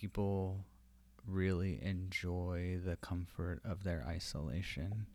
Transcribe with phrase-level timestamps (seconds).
[0.00, 0.64] people
[1.26, 5.06] really enjoy the comfort of their isolation.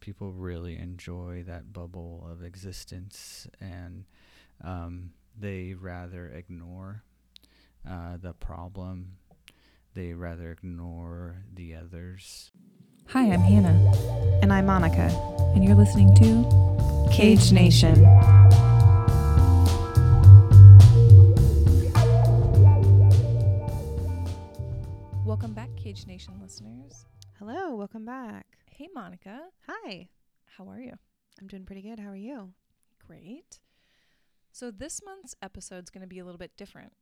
[0.00, 4.04] People really enjoy that bubble of existence and
[4.64, 7.02] um, they rather ignore
[7.88, 9.12] uh, the problem.
[9.94, 12.50] They rather ignore the others.
[13.08, 13.92] Hi, I'm Hannah,
[14.42, 15.08] And I'm Monica.
[15.54, 18.04] and you're listening to Cage Nation.
[25.36, 27.04] Welcome back, Cage Nation listeners.
[27.38, 28.46] Hello, welcome back.
[28.70, 29.38] Hey, Monica.
[29.68, 30.08] Hi.
[30.46, 30.94] How are you?
[31.38, 32.00] I'm doing pretty good.
[32.00, 32.54] How are you?
[33.06, 33.60] Great.
[34.50, 36.94] So, this month's episode's going to be a little bit different.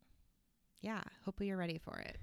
[0.80, 2.18] Yeah, hopefully you're ready for it.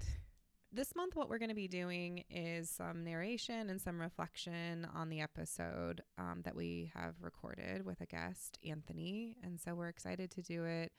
[0.70, 5.08] This month, what we're going to be doing is some narration and some reflection on
[5.08, 9.38] the episode um, that we have recorded with a guest, Anthony.
[9.42, 10.92] And so we're excited to do it.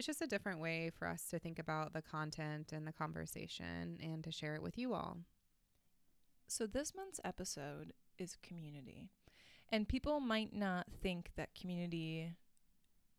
[0.00, 3.98] It's just a different way for us to think about the content and the conversation
[4.02, 5.18] and to share it with you all.
[6.46, 9.10] So, this month's episode is community.
[9.68, 12.32] And people might not think that community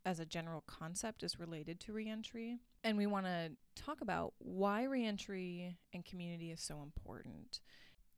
[0.06, 2.58] as a general concept is related to reentry.
[2.84, 7.59] And we want to talk about why reentry and community is so important.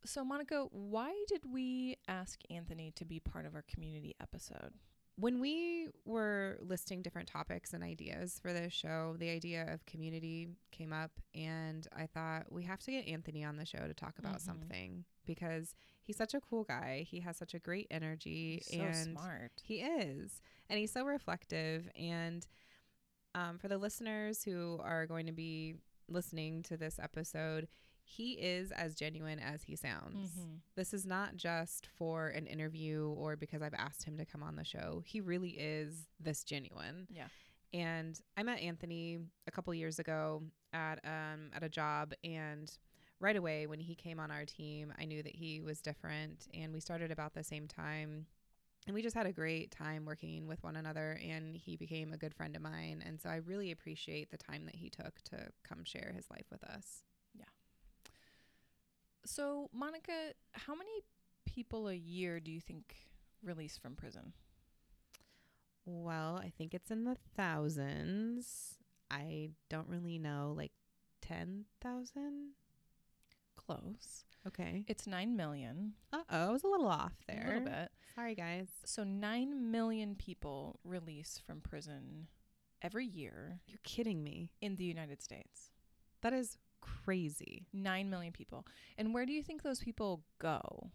[0.06, 4.72] So, Monica, why did we ask Anthony to be part of our community episode?
[5.16, 10.50] When we were listing different topics and ideas for this show, the idea of community
[10.72, 14.18] came up, and I thought we have to get Anthony on the show to talk
[14.18, 14.42] about Mhm.
[14.42, 17.04] something because he's such a cool guy.
[17.04, 19.52] He has such a great energy, He's so and smart.
[19.64, 21.90] he is, and he's so reflective.
[21.96, 22.48] And
[23.36, 25.76] um, for the listeners who are going to be
[26.08, 27.68] listening to this episode,
[28.04, 30.32] he is as genuine as he sounds.
[30.38, 30.60] Mhm.
[30.76, 34.56] This is not just for an interview or because I've asked him to come on
[34.56, 35.02] the show.
[35.06, 37.08] He really is this genuine.
[37.10, 37.28] Yeah.
[37.74, 40.44] And I met Anthony a couple years ago
[40.74, 42.72] at um at a job and
[43.20, 46.74] right away when he came on our team, I knew that he was different and
[46.74, 48.28] we started about the same time.
[48.86, 52.18] And we just had a great time working with one another and he became a
[52.18, 55.52] good friend of mine and so I really appreciate the time that he took to
[55.64, 57.06] come share his life with us.
[59.26, 60.12] So, Monica,
[60.54, 60.92] how many
[61.46, 62.96] people a year do you think
[63.44, 64.34] release from prison?
[65.86, 68.76] Well, I think it's in the thousands.
[69.12, 70.72] I don't really know, like
[71.22, 72.50] 10,000?
[73.56, 74.26] Close.
[74.48, 74.84] Okay.
[74.88, 75.94] It's 9 million.
[76.12, 77.44] Uh oh, I was a little off there.
[77.44, 77.92] A little bit.
[78.16, 78.68] Sorry, guys.
[78.86, 82.28] So, 9 million people release from prison
[82.82, 84.52] every year You're kidding me.
[84.62, 85.72] in the United States.
[86.22, 86.58] That is
[87.06, 87.66] crazy.
[87.74, 88.66] 9 million people.
[88.98, 90.92] And where do you think those people go?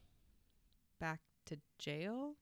[1.01, 2.35] Back to jail?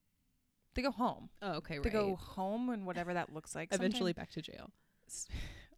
[0.75, 1.29] They go home.
[1.41, 3.69] Oh, okay, They go home and whatever that looks like.
[3.73, 4.71] Eventually back to jail.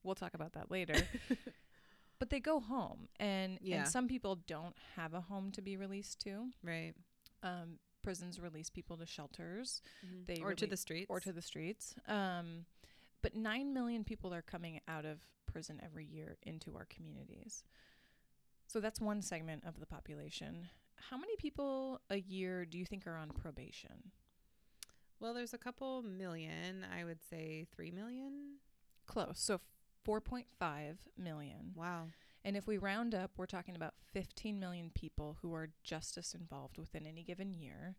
[0.04, 0.96] we'll talk about that later.
[2.20, 3.80] but they go home and Yeah.
[3.80, 6.50] and some people don't have a home to be released to.
[6.64, 6.94] right.
[7.42, 9.82] Um, prisons release people to shelters
[10.26, 11.08] They or to the streets.
[11.10, 11.96] or to the streets.
[12.08, 12.66] Um,
[13.22, 15.20] but 9 million people are coming out of
[15.52, 17.64] prison every year into our communities.
[18.68, 20.70] So that's one segment of the population.
[21.10, 24.12] How many people a year do you think are on probation?
[25.20, 26.86] Well, there's a couple million.
[26.96, 28.58] I would say 3 million.
[29.08, 29.40] Close.
[29.40, 29.60] So
[30.08, 31.72] 4.5 million.
[31.76, 32.08] Wow.
[32.46, 36.78] And if we round up, we're talking about 15 million people who are justice involved
[36.78, 37.96] within any given year.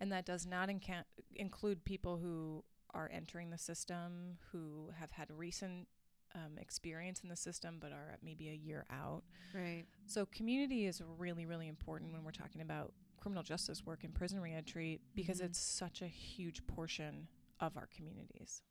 [0.00, 5.28] And that does not inca- include people who are entering the system, who have had
[5.30, 5.88] recent
[6.34, 9.22] um, experience in the system but are maybe a year out.
[9.54, 9.84] Right.
[10.06, 14.40] So, community is really, really important when we're talking about criminal justice work and prison
[14.40, 15.44] reentry because Mhm.
[15.46, 17.28] it's such a huge portion
[17.60, 18.62] of our communities.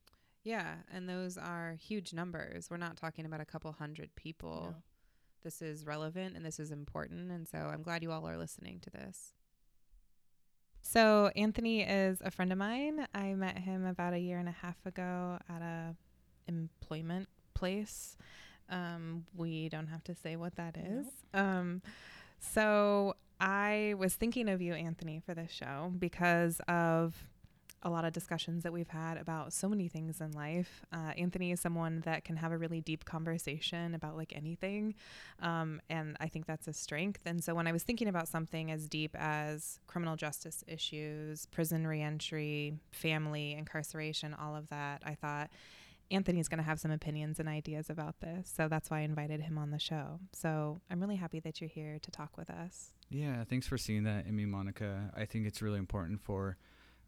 [0.44, 2.70] Yeah, and those are huge numbers.
[2.70, 4.72] We're not talking about a couple hundred people.
[4.72, 4.84] No.
[5.42, 7.32] This is relevant and this is important.
[7.32, 9.34] And so I'm glad you all are listening to this.
[10.82, 13.08] So, Anthony is a friend of mine.
[13.14, 15.96] I met him about a year and a half ago at a
[16.48, 18.18] employment place.
[18.70, 21.08] Um, we don't have to say what that is.
[21.34, 21.82] Um,
[22.40, 27.14] so, I was thinking of you, Anthony, for this show because of
[27.84, 30.86] a lot of discussions that we've had about so many things in life.
[30.92, 34.96] Uh, Anthony is someone that can have a really deep conversation about like anything.
[35.42, 37.20] Um, and I think that's a strength.
[37.26, 41.86] And so when I was thinking about something as deep as criminal justice issues, prison
[41.86, 45.50] reentry, family, incarceration, all of that, I thought
[46.14, 48.52] Anthony's going to have some opinions and ideas about this.
[48.56, 50.20] So that's why I invited him on the show.
[50.32, 52.94] So I'm really happy that you're here to talk with us.
[53.10, 55.12] Yeah, thanks for seeing that in me, Monica.
[55.18, 56.58] I think it's really important for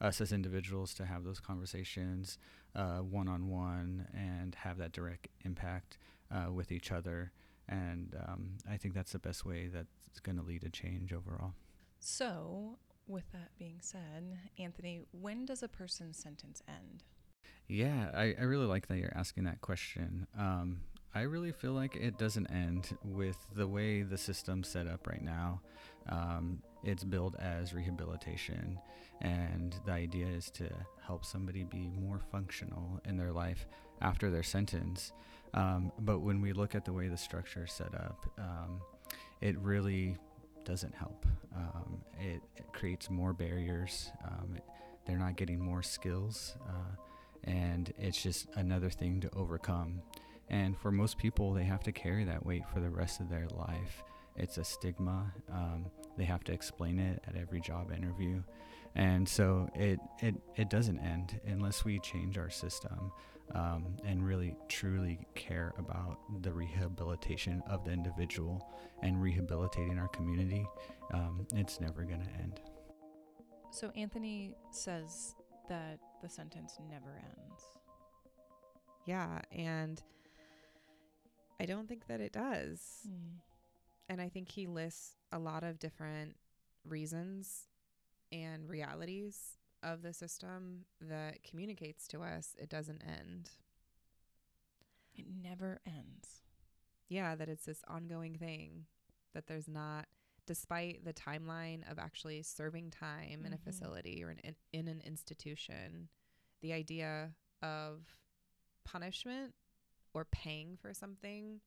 [0.01, 2.37] us as individuals to have those conversations
[2.73, 5.97] one on one and have that direct impact
[6.31, 7.31] uh, with each other.
[7.67, 11.53] and um, I think that's the best way that's going to lead to change overall.
[11.99, 17.03] So, with that being said, Anthony, when does a person's sentence end?
[17.67, 20.27] Yeah, I, I really like that you're asking that question.
[20.38, 20.81] Um,
[21.15, 25.23] I really feel like it doesn't end with the way the system's set up right
[25.23, 25.62] now.
[26.09, 28.77] Um, it's billed as rehabilitation,
[29.21, 30.69] and the idea is to
[31.01, 33.65] help somebody be more functional in their life
[34.01, 35.13] after their sentence.
[35.53, 38.81] Um, but when we look at the way the structure is set up, um,
[39.41, 40.17] it really
[40.65, 41.25] doesn't help.
[41.56, 44.12] Um, it, it, creates more barriers.
[44.25, 44.63] Um, it,
[45.06, 46.95] they're not getting more skills, uh,
[47.45, 50.01] and it's just another thing to overcome.
[50.50, 53.47] And for most people, they have to carry that weight for the rest of their
[53.47, 54.03] life.
[54.36, 55.33] It's a stigma.
[55.51, 55.86] Um,
[56.18, 58.44] they have to explain it at every job interview.
[58.95, 63.12] And so it, it, it doesn't end unless we change our system
[63.53, 68.69] um, and really truly care about the rehabilitation of the individual
[69.03, 70.65] and rehabilitating our community,
[71.13, 72.62] um, it's never going to end.
[73.71, 75.36] So Anthony says
[75.68, 77.62] that the sentence never ends.
[79.06, 80.01] Yeah, and
[81.60, 82.81] I don't think that it does.
[83.07, 83.38] Mm.
[84.10, 86.36] And I think he lists a lot of different
[86.83, 87.68] reasons
[88.31, 93.51] and realities of the system that communicates to us it doesn't end.
[95.13, 96.42] It never ends.
[97.07, 98.86] Yeah, that it's this ongoing thing,
[99.36, 100.07] that there's not,
[100.45, 103.45] despite the timeline of actually serving time mm-hmm.
[103.45, 103.69] in a mm-hmm.
[103.69, 106.09] facility or in, in an institution,
[106.62, 107.31] the idea
[107.62, 108.01] of
[108.83, 109.53] punishment
[110.13, 111.59] or paying for something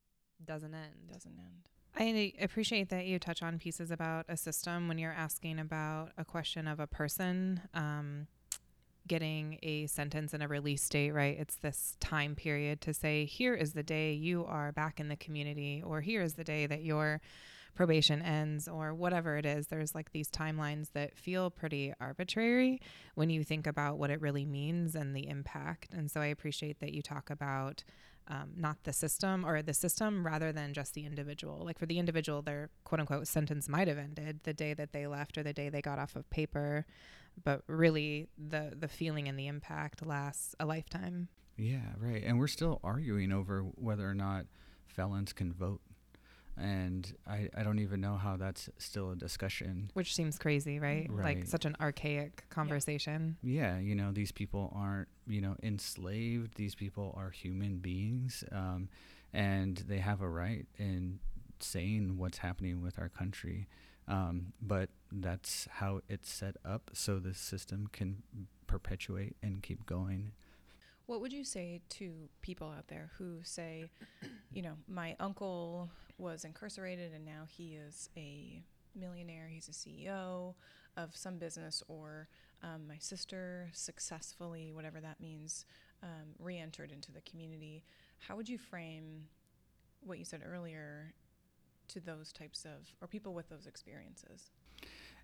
[0.45, 1.13] doesn't end.
[1.13, 1.69] Doesn't end.
[1.97, 6.25] I appreciate that you touch on pieces about a system when you're asking about a
[6.25, 8.29] question of a person um,
[9.09, 11.37] getting a sentence and a release date, right?
[11.39, 15.17] It's this time period to say, here is the day you are back in the
[15.17, 17.21] community, or here is the day that your
[17.75, 19.69] probation ends, or whatever it is.
[19.69, 22.81] There's like these timelines that feel pretty arbitrary
[23.15, 25.95] when you think about what it really means and the impact.
[25.95, 27.85] And so I appreciate that you talk about
[28.29, 31.65] um, not the system or the system rather than just the individual.
[31.65, 35.07] Like for the individual, their quote unquote sentence might have ended the day that they
[35.07, 36.85] left or the day they got off of paper,
[37.43, 41.29] but really the the feeling and the impact lasts a lifetime.
[41.57, 42.23] Yeah, right.
[42.25, 44.47] And we're still arguing over whether or not
[44.87, 45.81] felons can vote
[46.59, 49.91] and I, I don't even know how that's still a discussion.
[49.95, 51.07] Which seems crazy, right?
[51.11, 51.37] right.
[51.37, 53.37] Like such an archaic conversation.
[53.43, 53.77] Yeah.
[53.77, 53.79] yeah.
[53.79, 56.57] you know, these people aren't, you know, enslaved.
[56.57, 58.89] These people are human beings, um,
[59.33, 61.21] and they have a right in
[61.61, 63.69] saying what's happening with our country.
[64.07, 68.23] Um, but that's how it's set up so the system can
[68.67, 70.33] perpetuate and keep going.
[71.09, 73.87] What would you say to people out there who say,
[74.53, 75.89] you know, my uncle
[76.19, 78.63] was incarcerated and now he is a
[78.95, 80.53] millionaire, he's a CEO
[80.99, 82.29] of some business, or
[82.63, 85.65] um, my sister successfully, whatever that means,
[86.03, 87.85] um, re entered into the community?
[88.19, 89.29] How would you frame
[90.01, 91.15] what you said earlier
[91.89, 94.51] to those types of, or people with those experiences?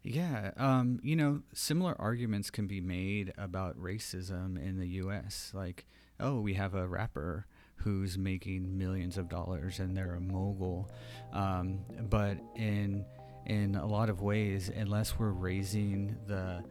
[0.06, 5.50] Yeah, um, you know, similar arguments can be made about racism in the U.S.
[5.54, 5.86] Like,
[6.20, 7.46] oh, we have a rapper
[7.76, 10.90] who's making millions of dollars and they're a mogul,
[11.32, 11.80] um,
[12.10, 13.06] but in
[13.46, 16.62] in a lot of ways, unless we're raising the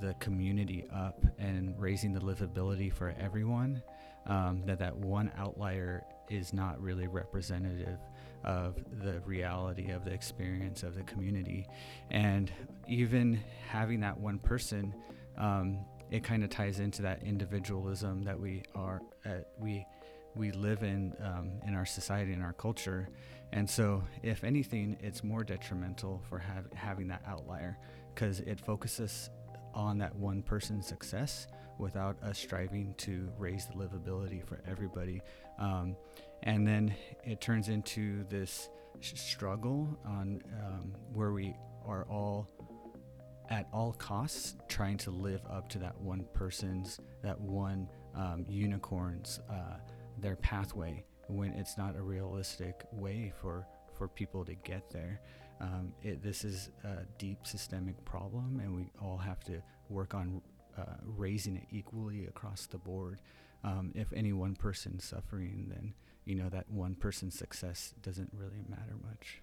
[0.00, 3.80] the community up and raising the livability for everyone,
[4.26, 7.98] um, that that one outlier is not really representative
[8.44, 11.66] of the reality of the experience of the community.
[12.10, 12.50] And
[12.88, 14.94] even having that one person,
[15.38, 15.78] um,
[16.10, 19.86] it kind of ties into that individualism that we are uh, we
[20.34, 23.08] we live in um, in our society and our culture.
[23.52, 27.76] And so, if anything, it's more detrimental for have, having that outlier
[28.14, 29.30] because it focuses
[29.74, 31.46] on that one person's success
[31.78, 35.20] without us striving to raise the livability for everybody.
[35.58, 35.96] Um,
[36.42, 36.94] and then
[37.24, 38.68] it turns into this
[39.00, 42.48] struggle on um, where we are all
[43.50, 49.40] at all costs trying to live up to that one person's that one um, unicorn's
[49.50, 49.76] uh,
[50.18, 55.20] their pathway when it's not a realistic way for for people to get there.
[55.60, 60.40] Um, it, this is a deep systemic problem and we all have to work on
[60.76, 63.20] uh, raising it equally across the board.
[63.64, 65.94] Um, if any one person's suffering then
[66.24, 69.42] you know that one person's success doesn't really matter much.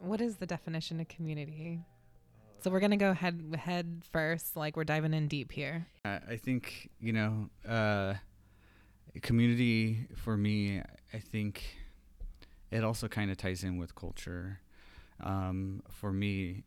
[0.00, 1.80] What is the definition of community?
[2.60, 5.86] So we're gonna go head head first, like we're diving in deep here.
[6.04, 8.14] I think you know, uh,
[9.22, 10.82] community for me.
[11.12, 11.62] I think
[12.70, 14.60] it also kind of ties in with culture.
[15.22, 16.64] Um, for me,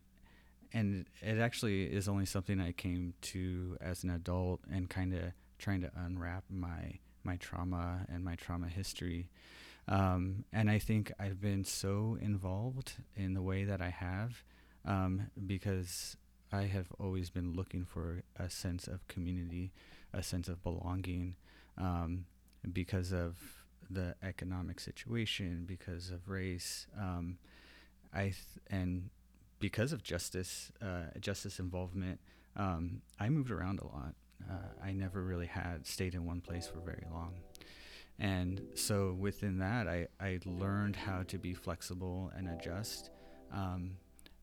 [0.72, 5.32] and it actually is only something I came to as an adult and kind of
[5.58, 6.98] trying to unwrap my
[7.30, 9.28] my trauma and my trauma history.
[9.86, 14.42] Um, and I think I've been so involved in the way that I have
[14.84, 15.12] um,
[15.46, 16.16] because
[16.50, 19.72] I have always been looking for a sense of community,
[20.12, 21.36] a sense of belonging,
[21.76, 22.24] um,
[22.72, 23.36] because of
[23.90, 26.86] the economic situation, because of race.
[26.98, 27.38] Um,
[28.12, 29.10] I th- and
[29.58, 32.20] because of justice, uh, justice involvement,
[32.56, 34.14] um, I moved around a lot.
[34.48, 37.34] Uh, I never really had stayed in one place for very long.
[38.18, 43.10] And so within that, I, I learned how to be flexible and adjust.
[43.52, 43.92] Um,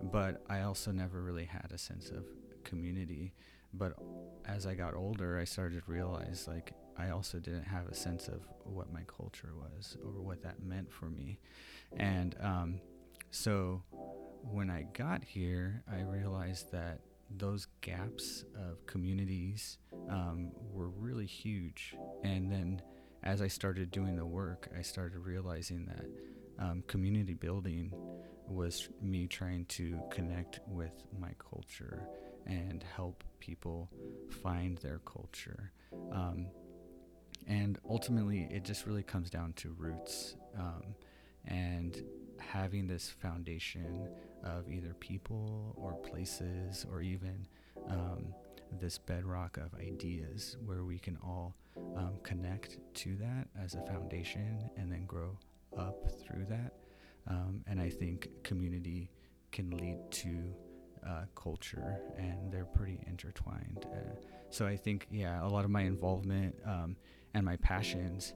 [0.01, 2.25] but I also never really had a sense of
[2.63, 3.33] community.
[3.73, 3.93] But
[4.45, 8.27] as I got older, I started to realize like I also didn't have a sense
[8.27, 11.39] of what my culture was or what that meant for me.
[11.97, 12.79] And um,
[13.31, 13.83] so
[14.41, 19.77] when I got here, I realized that those gaps of communities
[20.09, 21.95] um, were really huge.
[22.23, 22.81] And then
[23.23, 26.05] as I started doing the work, I started realizing that
[26.63, 27.91] um, community building
[28.47, 32.07] was me trying to connect with my culture
[32.45, 33.89] and help people
[34.43, 35.71] find their culture.
[36.11, 36.47] Um,
[37.47, 40.95] and ultimately, it just really comes down to roots um,
[41.45, 42.03] and
[42.39, 44.07] having this foundation
[44.43, 47.47] of either people or places or even
[47.89, 48.33] um,
[48.79, 51.55] this bedrock of ideas where we can all
[51.95, 55.37] um, connect to that as a foundation and then grow
[55.77, 56.73] up through that.
[57.27, 59.09] Um, and I think community
[59.51, 60.53] can lead to
[61.05, 63.85] uh, culture, and they're pretty intertwined.
[63.91, 64.15] Uh,
[64.49, 66.95] so I think, yeah, a lot of my involvement um,
[67.33, 68.33] and my passions,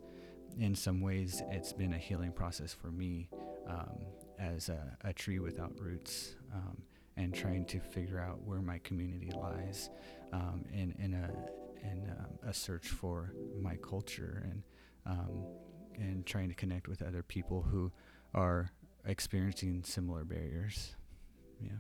[0.60, 3.30] in some ways, it's been a healing process for me
[3.70, 3.98] um,
[4.40, 6.82] as a, a, tree without roots, um,
[7.18, 9.90] and trying to figure out where my community lies
[10.34, 11.30] um, in in a
[11.86, 14.64] in um, a search for my culture and
[15.06, 15.46] um,
[15.96, 17.92] and trying to connect with other people who
[18.34, 18.72] are
[19.06, 20.96] experiencing similar barriers.
[21.62, 21.72] Yeah.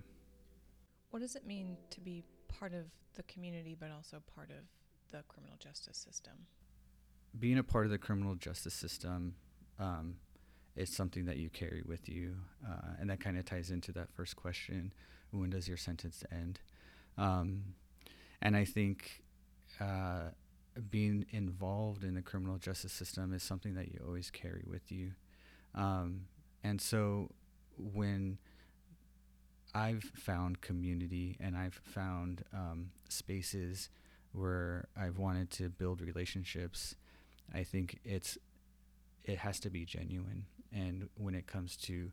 [1.12, 4.65] What does it mean to be part of the community but also part of
[5.12, 6.34] the criminal justice system?
[7.38, 9.36] Being a part of the criminal justice system
[9.79, 10.15] um,
[10.79, 12.36] is something that you carry with you.
[12.67, 14.93] Uh, and that kind of ties into that first question
[15.31, 16.59] when does your sentence end?
[17.17, 17.75] Um,
[18.41, 19.24] and I think
[19.79, 20.29] uh,
[20.89, 25.12] being involved in the criminal justice system is something that you always carry with you.
[25.75, 26.21] Um,
[26.63, 27.29] and so
[27.77, 28.38] when
[29.74, 33.89] I've found community and I've found um, spaces
[34.31, 36.95] where I've wanted to build relationships,
[37.53, 38.38] I think it's
[39.25, 40.45] it has to be genuine.
[40.73, 42.11] And when it comes to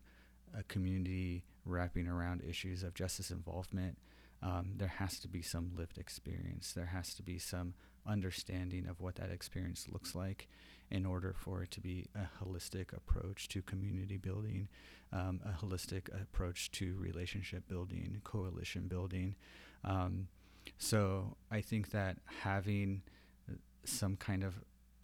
[0.57, 3.97] a community wrapping around issues of justice involvement,
[4.41, 6.71] um, there has to be some lived experience.
[6.73, 7.73] There has to be some
[8.05, 10.47] understanding of what that experience looks like
[10.89, 14.69] in order for it to be a holistic approach to community building,
[15.11, 19.35] um, a holistic approach to relationship building, coalition building.
[19.83, 20.27] Um,
[20.77, 23.01] so I think that having
[23.83, 24.53] some kind of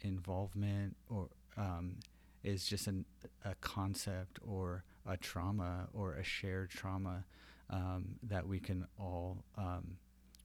[0.02, 1.98] involvement or um,
[2.44, 3.06] is just an,
[3.46, 7.26] a concept or a trauma or a shared trauma
[7.70, 9.98] um, that we can all um,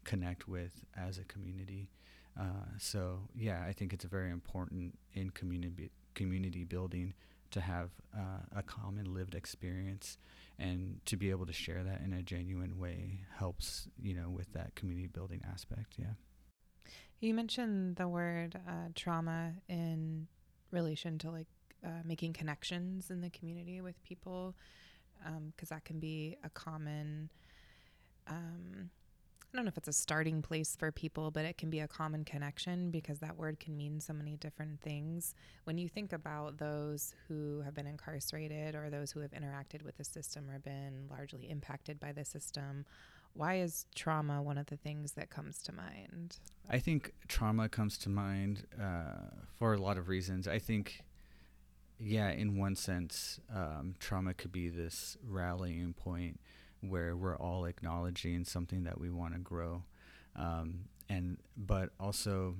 [0.04, 1.90] connect with as a community.
[2.38, 7.14] Uh, so yeah, I think it's very important in community community building
[7.50, 10.18] to have uh, a common lived experience
[10.58, 14.52] and to be able to share that in a genuine way helps you know with
[14.52, 16.14] that community building aspect yeah
[17.20, 20.26] you mentioned the word uh, trauma in
[20.70, 21.46] relation to like
[21.84, 24.54] uh, making connections in the community with people
[25.54, 27.28] because um, that can be a common
[28.28, 28.90] um,
[29.52, 31.88] I don't know if it's a starting place for people, but it can be a
[31.88, 35.34] common connection because that word can mean so many different things.
[35.64, 39.96] When you think about those who have been incarcerated or those who have interacted with
[39.96, 42.84] the system or been largely impacted by the system,
[43.32, 46.38] why is trauma one of the things that comes to mind?
[46.68, 50.46] I think trauma comes to mind uh, for a lot of reasons.
[50.46, 51.00] I think,
[51.98, 56.40] yeah, in one sense, um, trauma could be this rallying point
[56.80, 59.82] where we're all acknowledging something that we want to grow,
[60.36, 62.56] um, and but also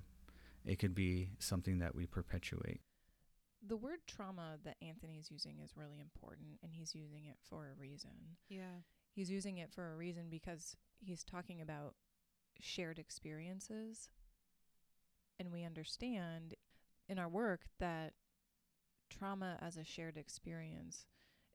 [0.67, 2.81] it could be something that we perpetuate.
[3.67, 7.71] The word trauma that Anthony is using is really important, and he's using it for
[7.71, 8.37] a reason.
[8.49, 8.83] Yeah,
[9.15, 11.95] he's using it for a reason because he's talking about
[12.61, 14.11] shared experiences,
[15.39, 16.55] and we understand
[17.09, 18.15] in our work that
[19.09, 21.07] trauma as a shared experience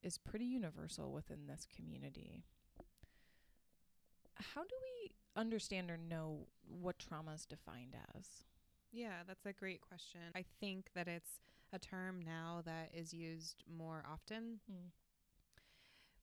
[0.01, 2.43] is pretty universal within this community.
[4.35, 8.27] How do we understand or know what trauma is defined as?
[8.91, 10.21] Yeah, that's a great question.
[10.35, 11.39] I think that it's
[11.71, 14.59] a term now that is used more often.
[14.71, 14.91] Mm.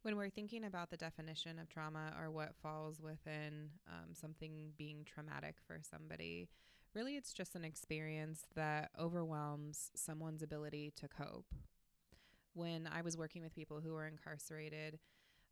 [0.03, 5.05] When we're thinking about the definition of trauma or what falls within um, something being
[5.05, 6.49] traumatic for somebody,
[6.95, 11.55] really it's just an experience that overwhelms someone's ability to cope.
[12.55, 14.99] When I was working with people who were incarcerated,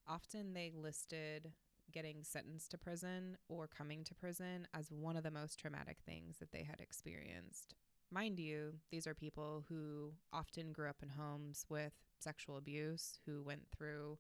[0.07, 1.52] often they listed
[1.92, 6.37] getting sentenced to prison or coming to prison as one of the most traumatic things
[6.38, 7.75] that they had experienced.
[8.11, 13.42] Mind you, these are people who often grew up in homes with sexual abuse, who
[13.42, 14.18] went through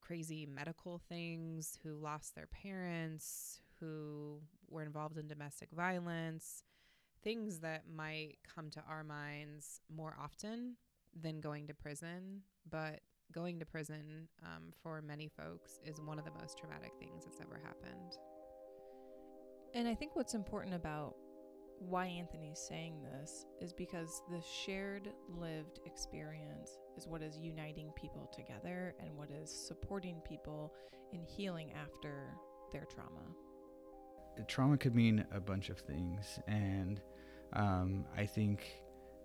[0.00, 6.62] crazy medical things, who lost their parents, who were involved in domestic violence,
[7.22, 10.76] things that might come to our minds more often
[11.20, 12.42] than going to prison.
[12.70, 13.00] But
[13.32, 17.40] going to prison um, for many folks is one of the most traumatic things that's
[17.40, 18.12] ever happened.
[19.74, 21.14] And I think what's important about
[21.78, 28.30] why Anthony's saying this is because the shared lived experience is what is uniting people
[28.34, 30.72] together and what is supporting people
[31.12, 32.30] in healing after
[32.72, 33.26] their trauma.
[34.48, 37.00] Trauma could mean a bunch of things, and
[37.52, 38.66] um, I think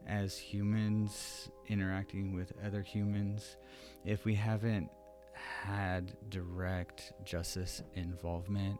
[0.07, 3.57] as humans interacting with other humans,
[4.05, 4.89] if we haven't
[5.33, 8.79] had direct justice involvement,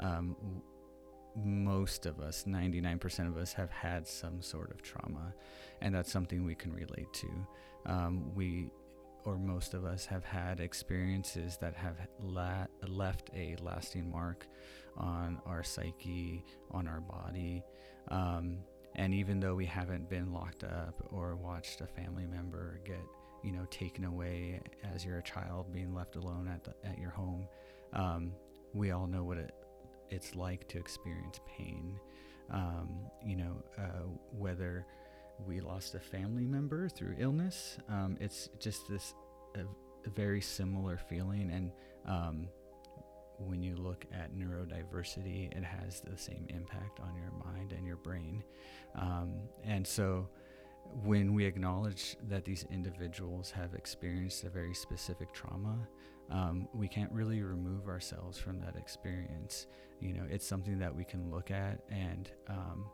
[0.00, 0.36] um,
[1.36, 5.34] most of us, 99% of us, have had some sort of trauma,
[5.80, 7.28] and that's something we can relate to.
[7.86, 8.70] Um, we,
[9.26, 14.46] or most of us, have had experiences that have la- left a lasting mark
[14.96, 17.62] on our psyche, on our body.
[18.08, 18.58] Um,
[18.94, 23.02] and even though we haven't been locked up or watched a family member get,
[23.42, 24.60] you know, taken away
[24.94, 27.46] as you're a child, being left alone at the, at your home,
[27.92, 28.32] um,
[28.72, 29.52] we all know what it
[30.08, 31.98] it's like to experience pain.
[32.50, 32.88] Um,
[33.24, 34.86] you know, uh, whether
[35.46, 39.14] we lost a family member through illness, um, it's just this
[39.54, 39.60] a,
[40.14, 41.50] very similar feeling.
[41.50, 41.72] And
[42.06, 42.48] um,
[43.38, 47.96] when you look at neurodiversity, it has the same impact on your mind and your
[47.96, 48.44] brain.
[48.94, 50.28] Um, and so,
[51.02, 55.76] when we acknowledge that these individuals have experienced a very specific trauma,
[56.30, 59.66] um, we can't really remove ourselves from that experience.
[60.00, 62.86] You know, it's something that we can look at and um,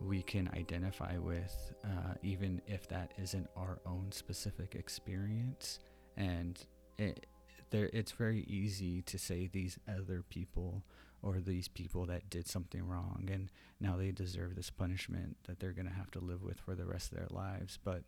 [0.00, 5.78] we can identify with, uh, even if that isn't our own specific experience.
[6.16, 6.58] And
[6.98, 7.26] it,
[7.70, 10.82] there, it's very easy to say these other people
[11.22, 15.72] or these people that did something wrong and now they deserve this punishment that they're
[15.72, 17.78] going to have to live with for the rest of their lives.
[17.82, 18.04] But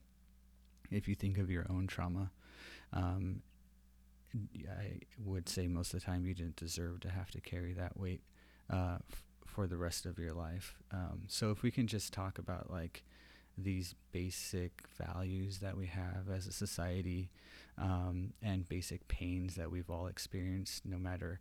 [0.91, 2.31] if you think of your own trauma,
[2.93, 3.43] um,
[4.69, 7.99] I would say most of the time you didn't deserve to have to carry that
[7.99, 8.21] weight
[8.71, 8.99] uh,
[9.59, 10.77] for the rest of your life.
[10.93, 13.03] Um, so if we can just talk about like
[13.61, 17.29] these basic values that we have as a society
[17.77, 21.41] um, and basic pains that we've all experienced, no matter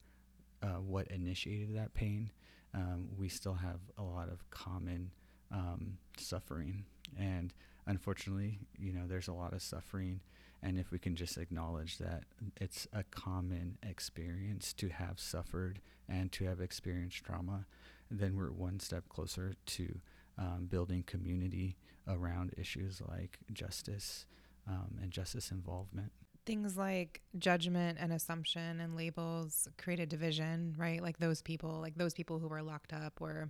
[0.64, 2.32] uh, what initiated that pain,
[2.74, 5.12] um, we still have a lot of common
[5.52, 6.86] um, suffering.
[7.20, 7.54] And
[7.86, 10.22] unfortunately, you know, there's a lot of suffering
[10.62, 12.24] and if we can just acknowledge that
[12.60, 17.66] it's a common experience to have suffered and to have experienced trauma,
[18.10, 20.00] then we're one step closer to
[20.38, 21.76] um, building community
[22.08, 24.26] around issues like justice
[24.68, 26.12] um, and justice involvement.
[26.46, 31.02] Things like judgment and assumption and labels create a division, right?
[31.02, 33.50] Like those people, like those people who were locked up were.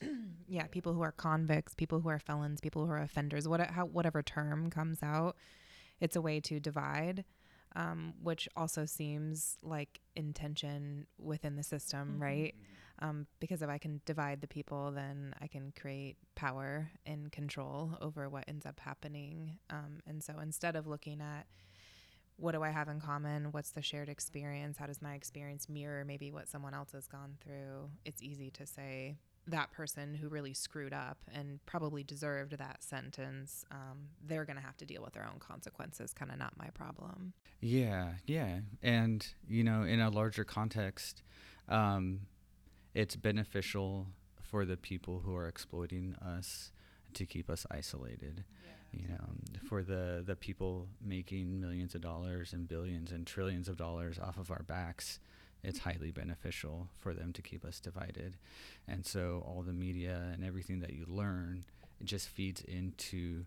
[0.48, 3.84] yeah, people who are convicts, people who are felons, people who are offenders, what, how,
[3.84, 5.36] whatever term comes out,
[6.00, 7.24] it's a way to divide,
[7.76, 12.22] um, which also seems like intention within the system, mm-hmm.
[12.22, 12.54] right?
[13.04, 17.98] Um, because if I can divide the people, then I can create power and control
[18.00, 19.58] over what ends up happening.
[19.68, 21.46] Um, and so instead of looking at
[22.36, 23.52] what do I have in common?
[23.52, 24.78] What's the shared experience?
[24.78, 27.90] How does my experience mirror maybe what someone else has gone through?
[28.04, 33.64] It's easy to say, that person who really screwed up and probably deserved that sentence,
[33.70, 36.14] um, they're going to have to deal with their own consequences.
[36.14, 37.34] Kind of not my problem.
[37.60, 38.60] Yeah, yeah.
[38.82, 41.22] And, you know, in a larger context,
[41.68, 42.20] um,
[42.94, 44.06] it's beneficial
[44.42, 46.70] for the people who are exploiting us
[47.14, 48.44] to keep us isolated.
[48.64, 53.68] Yeah, you know, for the, the people making millions of dollars and billions and trillions
[53.68, 55.18] of dollars off of our backs
[55.64, 58.36] it's highly beneficial for them to keep us divided.
[58.86, 61.64] And so all the media and everything that you learn,
[62.02, 63.44] just feeds into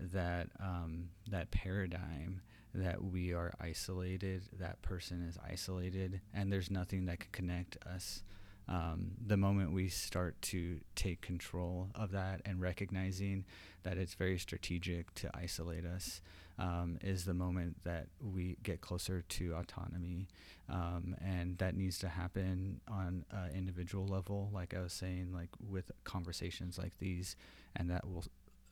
[0.00, 2.40] that um, that paradigm
[2.74, 8.22] that we are isolated, that person is isolated, and there's nothing that can connect us.
[8.68, 13.44] Um, the moment we start to take control of that and recognizing
[13.82, 16.20] that it's very strategic to isolate us
[16.58, 20.28] um, is the moment that we get closer to autonomy.
[20.68, 25.50] Um, and that needs to happen on an individual level, like I was saying, like
[25.66, 27.36] with conversations like these,
[27.74, 28.24] and that will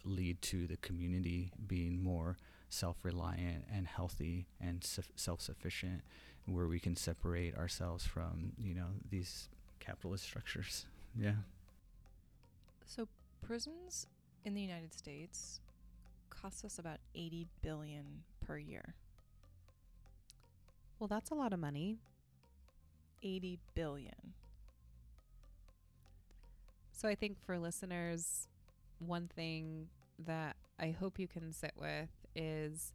[0.05, 2.37] lead to the community being more
[2.69, 6.03] self-reliant and healthy and su- self-sufficient
[6.47, 9.49] where we can separate ourselves from you know these
[9.81, 10.87] capitalist structures
[11.19, 11.33] yeah
[12.87, 13.09] So
[13.43, 14.07] prisons
[14.45, 15.61] in the United States
[16.31, 18.95] cost us about 80 billion per year.
[20.99, 21.99] Well, that's a lot of money.
[23.23, 24.35] 80 billion.
[26.93, 28.49] So I think for listeners,
[28.99, 32.93] one thing that I hope you can sit with is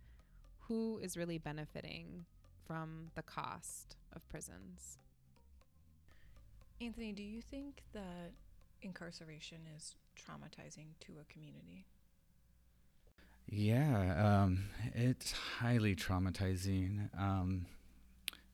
[0.62, 2.26] who is really benefiting
[2.66, 4.98] from the cost of prisons.
[6.82, 8.32] Anthony, do you think that
[8.82, 11.86] incarceration is traumatizing to a community?
[13.48, 14.64] Yeah, um,
[14.96, 17.10] it's highly traumatizing.
[17.20, 17.68] Um,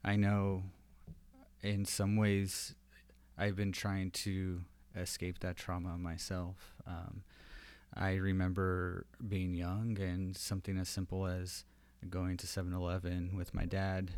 [0.04, 0.64] I know
[1.62, 2.76] in some ways
[3.38, 4.62] I've been trying to
[4.94, 6.74] escape that trauma myself.
[6.86, 7.24] Um,
[7.94, 11.64] I remember being young and something as simple as
[12.10, 14.12] going to 7 Eleven with my dad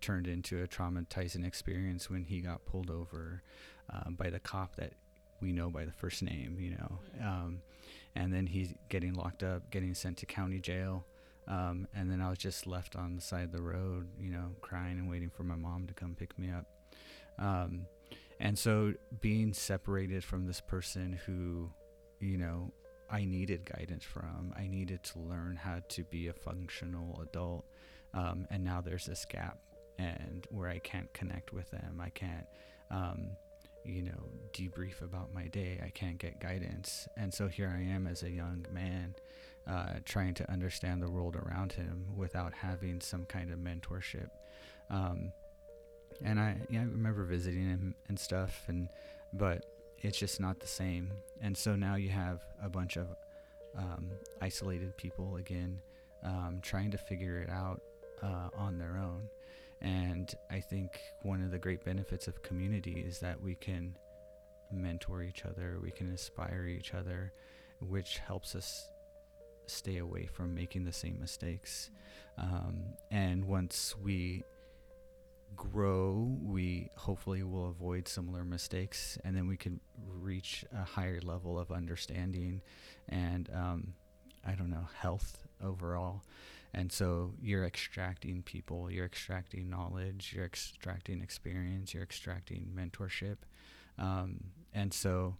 [0.00, 3.42] turned into a traumatizing experience when he got pulled over
[3.90, 4.92] um, by the cop that
[5.40, 6.98] we know by the first name, you know.
[7.22, 7.62] Um,
[8.14, 11.04] and then he's getting locked up, getting sent to county jail.
[11.48, 14.52] Um, and then I was just left on the side of the road, you know,
[14.62, 16.66] crying and waiting for my mom to come pick me up.
[17.38, 17.86] Um,
[18.40, 21.70] and so being separated from this person who,
[22.20, 22.72] you know,
[23.08, 27.64] I needed guidance from, I needed to learn how to be a functional adult.
[28.12, 29.58] Um, and now there's this gap
[29.98, 32.00] and where I can't connect with them.
[32.02, 32.46] I can't,
[32.90, 33.28] um,
[33.84, 35.80] you know, debrief about my day.
[35.84, 37.08] I can't get guidance.
[37.16, 39.14] And so here I am as a young man
[39.66, 44.30] uh, trying to understand the world around him without having some kind of mentorship.
[44.90, 45.32] Um,
[46.24, 48.88] and I, I remember visiting him and stuff, and
[49.32, 49.66] but
[50.02, 51.10] it's just not the same.
[51.42, 53.08] And so now you have a bunch of
[53.76, 55.80] um, isolated people again
[56.22, 57.82] um, trying to figure it out
[58.22, 59.28] uh, on their own.
[59.86, 63.94] And I think one of the great benefits of community is that we can
[64.72, 67.32] mentor each other, we can inspire each other,
[67.80, 68.88] which helps us
[69.66, 71.90] stay away from making the same mistakes.
[72.36, 74.42] Um, and once we
[75.54, 81.60] grow, we hopefully will avoid similar mistakes, and then we can reach a higher level
[81.60, 82.60] of understanding
[83.08, 83.94] and, um,
[84.44, 86.24] I don't know, health overall.
[86.76, 93.38] And so you're extracting people, you're extracting knowledge, you're extracting experience, you're extracting mentorship.
[93.98, 95.38] Um, and so,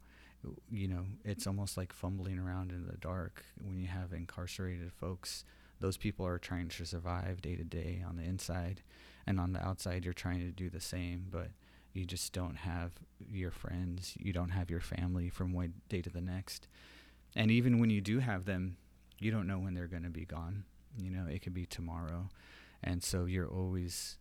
[0.70, 5.44] you know, it's almost like fumbling around in the dark when you have incarcerated folks.
[5.78, 8.80] Those people are trying to survive day to day on the inside,
[9.26, 11.50] and on the outside, you're trying to do the same, but
[11.92, 12.92] you just don't have
[13.30, 16.66] your friends, you don't have your family from one day to the next.
[17.34, 18.78] And even when you do have them,
[19.18, 20.64] you don't know when they're going to be gone.
[20.98, 22.28] You know, it could be tomorrow.
[22.82, 24.18] And so you're always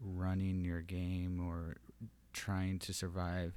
[0.00, 1.76] running your game or
[2.32, 3.54] trying to survive,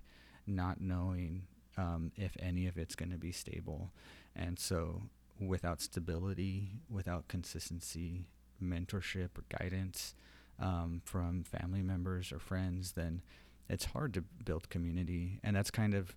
[0.48, 1.44] not knowing
[1.78, 3.92] um, if any of it's going to be stable.
[4.36, 5.04] And so
[5.40, 8.26] without stability, without consistency,
[8.62, 10.16] mentorship or guidance
[10.60, 13.22] um, from family members or friends, then
[13.70, 15.40] it's hard to build community.
[15.44, 16.16] And that's kind of,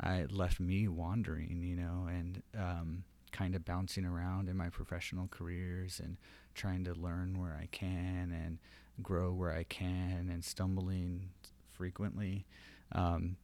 [0.00, 5.28] I left me wandering, you know, and um, kind of bouncing around in my professional
[5.28, 6.16] careers and
[6.54, 8.58] trying to learn where I can and
[9.02, 11.30] grow where I can and stumbling
[11.72, 12.46] frequently.
[12.92, 13.36] Um,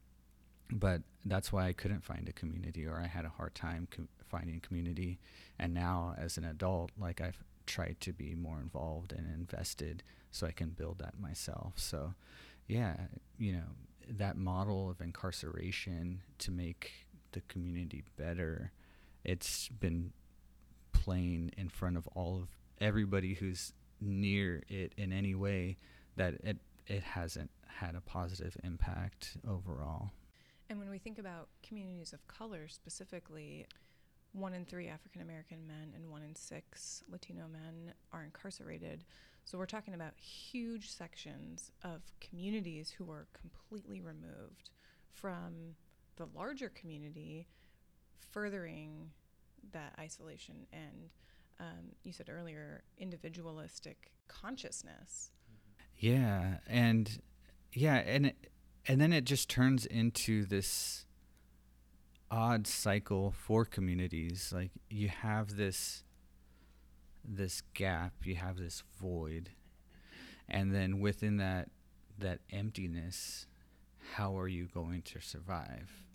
[0.71, 4.07] but that's why I couldn't find a community or I had a hard time com-
[4.27, 5.19] finding community.
[5.57, 10.45] And now, as an adult, like I've tried to be more involved and invested so
[10.45, 11.73] I can build that myself.
[11.77, 12.13] So,
[12.67, 12.95] yeah,
[13.37, 13.63] you know,
[14.07, 16.91] that model of incarceration to make
[17.31, 18.71] the community better
[19.23, 20.11] it's been
[20.91, 25.77] playing in front of all of everybody who's near it in any way
[26.15, 30.09] that it it hasn't had a positive impact overall.
[30.69, 33.67] And when we think about communities of color specifically,
[34.33, 39.03] one in three African American men and one in six Latino men are incarcerated.
[39.45, 44.69] So we're talking about huge sections of communities who are completely removed
[45.11, 45.75] from
[46.17, 47.47] the larger community,
[48.31, 49.11] furthering
[49.71, 51.09] that isolation and
[51.59, 55.31] um, you said earlier, individualistic consciousness.
[55.97, 57.21] Yeah, and
[57.73, 58.33] yeah, and
[58.87, 61.05] and then it just turns into this
[62.31, 64.53] odd cycle for communities.
[64.55, 66.03] Like you have this
[67.25, 69.49] this gap, you have this void,
[70.47, 71.69] and then within that
[72.17, 73.47] that emptiness,
[74.13, 76.05] how are you going to survive?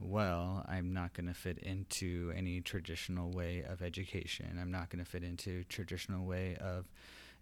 [0.00, 4.58] Well, I'm not going to fit into any traditional way of education.
[4.60, 6.86] I'm not going to fit into traditional way of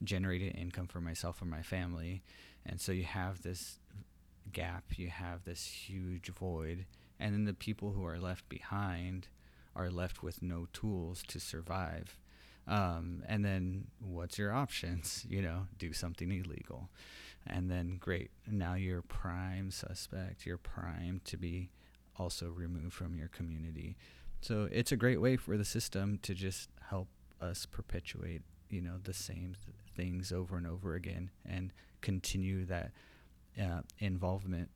[0.02, 2.22] generating income for myself or my family.
[2.64, 3.78] And so you have this
[4.52, 6.86] gap, you have this huge void,
[7.20, 9.28] and then the people who are left behind
[9.74, 12.18] are left with no tools to survive.
[12.66, 15.24] Um, and then what's your options?
[15.36, 16.88] You know, do something illegal.
[17.46, 20.46] And then great, now you're prime suspect.
[20.46, 21.68] You're prime to be
[22.18, 23.96] also removed from your community.
[24.40, 27.08] So it's a great way for the system to just help
[27.40, 32.92] us perpetuate, you know, the same th- things over and over again and continue that
[33.60, 34.70] uh, involvement.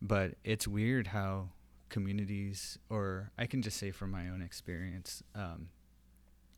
[0.00, 1.50] But it's weird how
[1.88, 5.68] communities, or I can just say from my own experience, um,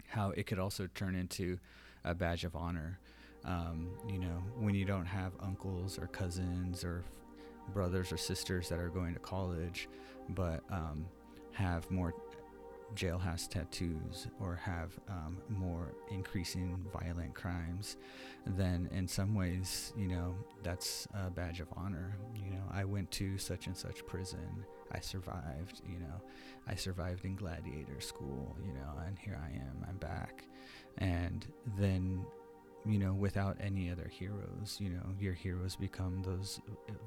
[0.08, 1.58] how it could also turn into
[2.04, 2.98] a badge of honor.
[3.44, 8.68] Um, you know, when you don't have uncles or cousins or f- brothers or sisters
[8.68, 9.88] that are going to college,
[10.30, 11.06] but um,
[11.52, 12.14] have more
[12.94, 17.96] jailhouse tattoos or have um, more increasing violent crimes,
[18.46, 22.16] then in some ways, you know, that's a badge of honor.
[22.37, 24.64] You know, I went to such and such prison.
[24.92, 26.20] I survived, you know,
[26.68, 30.44] I survived in gladiator school, you know, and here I am, I'm back.
[30.98, 31.44] And
[31.78, 32.24] then,
[32.87, 36.60] you know, without any other heroes, you know, your heroes become those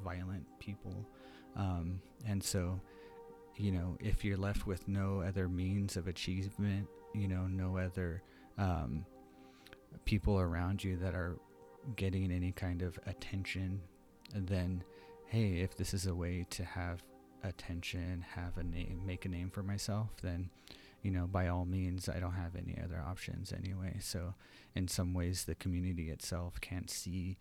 [0.04, 1.08] violent people.
[1.56, 2.80] Um, and so,
[3.58, 8.22] you know, if you're left with no other means of achievement, you know, no other
[8.58, 9.06] um,
[10.06, 11.38] people around you that are
[11.96, 13.82] getting any kind of attention,
[14.34, 14.84] then
[15.26, 17.04] hey, if this is a way to have
[17.44, 20.50] attention, have a name, make a name for myself, then
[21.04, 23.98] you know, by all means, I don't have any other options anyway.
[24.02, 24.34] So,
[24.76, 27.38] in some ways, the community itself can't see,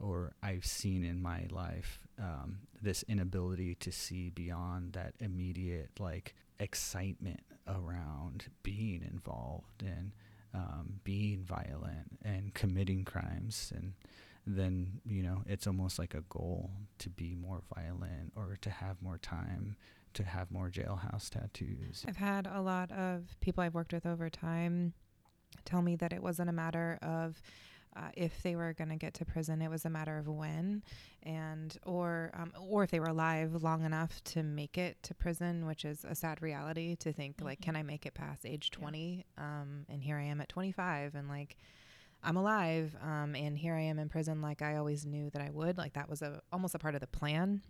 [0.00, 6.34] or I've seen in my life, um, this inability to see beyond that immediate like
[6.58, 10.12] excitement around being involved and
[10.54, 13.72] um, being violent and committing crimes.
[13.74, 13.94] And
[14.46, 19.00] then you know it's almost like a goal to be more violent or to have
[19.00, 19.76] more time
[20.14, 22.04] to have more jailhouse tattoos.
[22.06, 24.92] I've had a lot of people I've worked with over time
[25.64, 27.40] tell me that it wasn't a matter of
[27.96, 30.82] uh, if they were going to get to prison, it was a matter of when,
[31.22, 35.66] and or um, or if they were alive long enough to make it to prison,
[35.66, 37.62] which is a sad reality to think like, Mhm.
[37.64, 38.78] can I make it past age Yeah.
[38.78, 39.26] twenty?
[39.36, 41.56] Um, and here I am at twenty five, and like.
[42.24, 45.50] I'm alive, um, and here I am in prison, like I always knew that I
[45.50, 45.76] would.
[45.76, 47.62] Like that was a almost a part of the plan.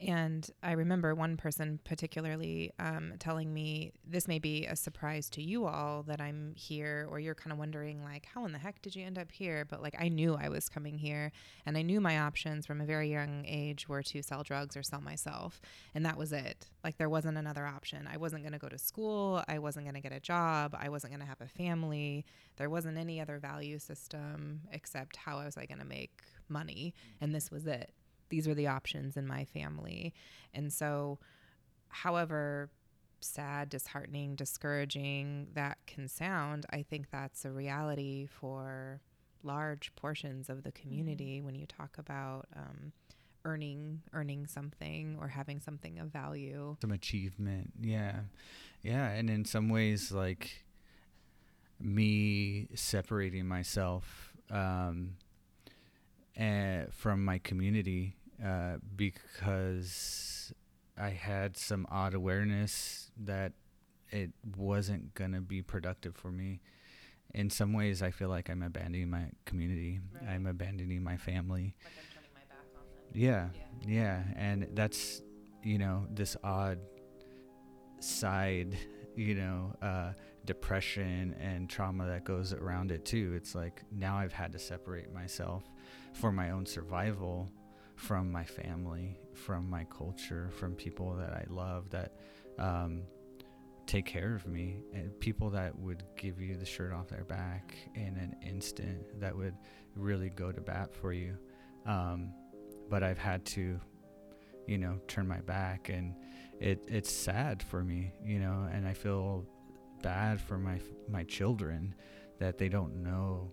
[0.00, 5.42] And I remember one person particularly um, telling me, This may be a surprise to
[5.42, 8.82] you all that I'm here, or you're kind of wondering, like, how in the heck
[8.82, 9.64] did you end up here?
[9.64, 11.30] But like, I knew I was coming here,
[11.66, 14.82] and I knew my options from a very young age were to sell drugs or
[14.82, 15.60] sell myself.
[15.94, 16.68] And that was it.
[16.82, 18.08] Like, there wasn't another option.
[18.12, 19.44] I wasn't going to go to school.
[19.46, 20.76] I wasn't going to get a job.
[20.78, 22.24] I wasn't going to have a family.
[22.56, 26.94] There wasn't any other value system except how was I going to make money.
[27.20, 27.92] And this was it
[28.32, 30.14] these were the options in my family.
[30.54, 31.18] And so,
[31.88, 32.70] however
[33.20, 39.02] sad, disheartening, discouraging that can sound, I think that's a reality for
[39.42, 42.92] large portions of the community when you talk about um,
[43.44, 46.76] earning earning something or having something of value.
[46.80, 48.20] some achievement yeah
[48.82, 50.64] yeah and in some ways like
[51.80, 55.16] me separating myself um
[56.40, 58.14] uh, from my community
[58.44, 60.52] uh because
[60.98, 63.52] i had some odd awareness that
[64.10, 66.60] it wasn't gonna be productive for me
[67.34, 70.30] in some ways i feel like i'm abandoning my community Right.
[70.32, 73.12] i'm abandoning my family Like I'm turning my back on them.
[73.14, 73.48] yeah,
[73.86, 75.22] yeah, and that's
[75.62, 76.78] you know this odd
[78.00, 78.76] side,
[79.16, 80.12] you know, uh,
[80.44, 83.32] depression and trauma that goes around it too.
[83.36, 85.62] It's like now I've had to separate myself
[86.14, 87.48] for my own survival
[87.96, 92.14] from my family, from my culture, from people that I love that
[92.58, 93.02] um,
[93.86, 97.76] take care of me, and people that would give you the shirt off their back
[97.94, 99.54] in an instant, that would
[99.96, 101.36] really go to bat for you.
[101.86, 102.32] Um,
[102.88, 103.80] but I've had to,
[104.66, 106.14] you know, turn my back, and
[106.60, 109.46] it it's sad for me, you know, and I feel
[110.02, 111.94] bad for my my children
[112.38, 113.52] that they don't know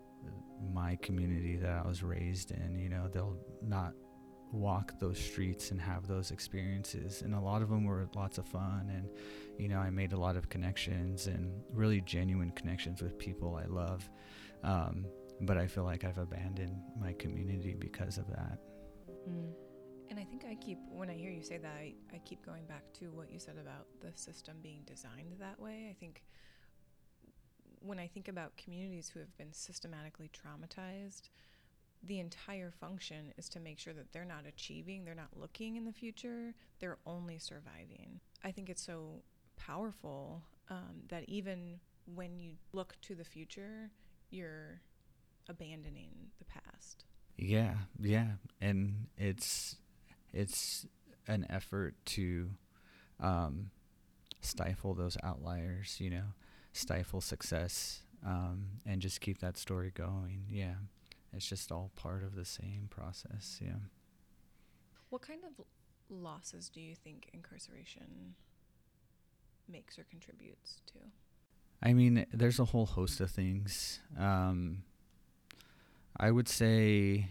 [0.74, 2.78] my community that I was raised in.
[2.78, 3.94] You know, they'll not
[4.52, 7.22] walk those streets and have those experiences.
[7.22, 8.92] And a lot of them were lots of fun.
[8.94, 9.10] And,
[9.58, 13.66] you know, I made a lot of connections and really genuine connections with people I
[13.66, 14.10] love.
[14.64, 15.06] Um,
[15.42, 18.60] but I feel like I've abandoned my community because of that.
[19.30, 19.52] Mm.
[20.10, 22.66] And I think I keep, when I hear you say that, I, I keep going
[22.66, 25.88] back to what you said about the system being designed that way.
[25.90, 26.24] I think
[27.82, 31.30] when I think about communities who have been systematically traumatized,
[32.04, 35.86] the entire function is to make sure that they're not achieving, they're not looking in
[35.86, 38.20] the future, they're only surviving.
[38.44, 39.22] I think it's so
[39.58, 41.80] powerful um, that even
[42.16, 43.92] when you look to the future,
[44.30, 44.82] you're
[45.50, 47.06] abandoning the past.
[47.38, 48.32] Yeah, yeah,
[48.62, 49.78] and it's
[50.34, 50.86] it's
[51.28, 52.50] an effort to
[53.20, 53.72] um,
[54.42, 56.34] stifle those outliers, you know,
[56.74, 60.44] stifle success, um, and just keep that story going.
[60.50, 60.76] Yeah,
[61.34, 63.60] it's just all part of the same process.
[63.62, 63.80] Yeah.
[65.10, 65.66] What kind of
[66.10, 68.36] losses do you think incarceration
[69.68, 71.00] makes or contributes to?
[71.82, 74.00] I mean, there's a whole host of things.
[74.18, 74.84] Um,
[76.18, 77.28] I would say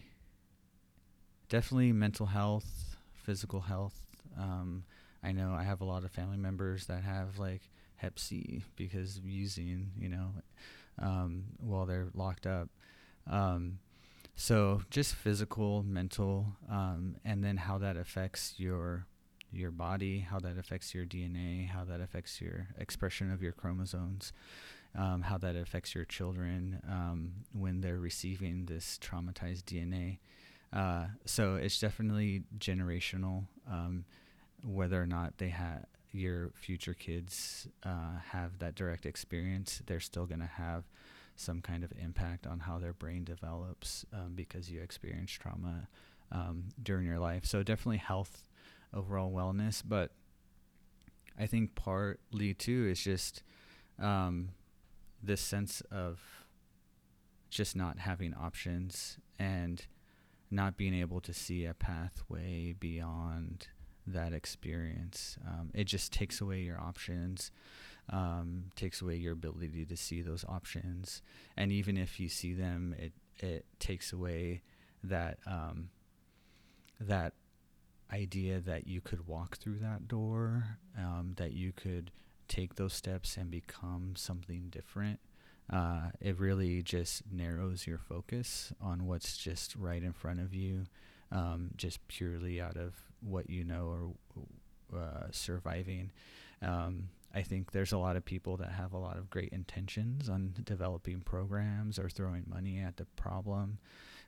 [1.49, 3.99] definitely mental health, physical health.
[4.37, 4.85] Um,
[5.21, 7.61] I know I have a lot of family members that have like
[7.97, 10.33] Hep C because of using, you know,
[10.97, 12.69] um, while they're locked up.
[13.29, 13.79] Um,
[14.39, 19.05] so just physical, mental, um, and then how that affects your
[19.51, 24.31] your body, how that affects your DNA, how that affects your expression of your chromosomes
[24.95, 30.17] um, how that affects your children um, when they're receiving this traumatized DNA.
[30.71, 33.45] Uh, so it's definitely generational.
[33.69, 34.05] Um,
[34.63, 40.25] whether or not they have your future kids uh, have that direct experience, they're still
[40.25, 40.83] going to have
[41.39, 45.87] some kind of impact on how their brain develops um, because you experience trauma
[46.31, 47.45] um, during your life.
[47.45, 48.43] So definitely health,
[48.93, 50.11] overall wellness, but
[51.37, 53.43] I think partly too is just
[53.97, 54.49] um,
[55.23, 56.19] this sense of
[57.49, 59.85] just not having options and
[60.51, 63.67] not being able to see a pathway beyond
[64.05, 65.37] that experience.
[65.47, 67.51] Um, it just takes away your options,
[68.09, 71.21] um, takes away your ability to see those options,
[71.55, 74.61] and even if you see them, it it takes away
[75.03, 75.89] that um,
[76.99, 77.33] that
[78.11, 82.11] idea that you could walk through that door, um, that you could
[82.47, 85.19] take those steps and become something different,
[85.71, 90.85] uh, it really just narrows your focus on what's just right in front of you,
[91.31, 94.15] um, just purely out of what you know
[94.93, 96.11] or uh, surviving.
[96.61, 100.29] Um, I think there's a lot of people that have a lot of great intentions
[100.29, 103.77] on developing programs or throwing money at the problem,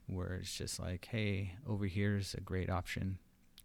[0.07, 3.17] where it's just like, hey, over here's a great option,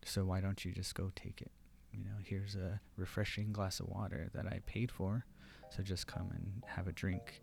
[0.05, 1.51] so why don't you just go take it?
[1.97, 5.25] you know, here's a refreshing glass of water that I paid for,
[5.71, 7.43] so just come and have a drink.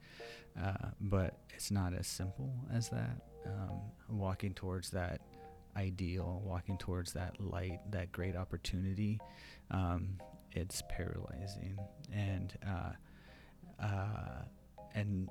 [0.61, 3.17] Uh, but it's not as simple as that.
[3.45, 5.21] Um, walking towards that
[5.75, 9.19] ideal, walking towards that light, that great opportunity,
[9.71, 10.19] um,
[10.55, 11.77] it's paralyzing,
[12.11, 14.41] and uh, uh,
[14.93, 15.29] and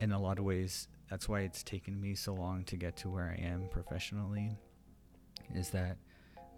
[0.00, 3.10] in a lot of ways, that's why it's taken me so long to get to
[3.10, 4.50] where I am professionally.
[5.54, 5.96] Is that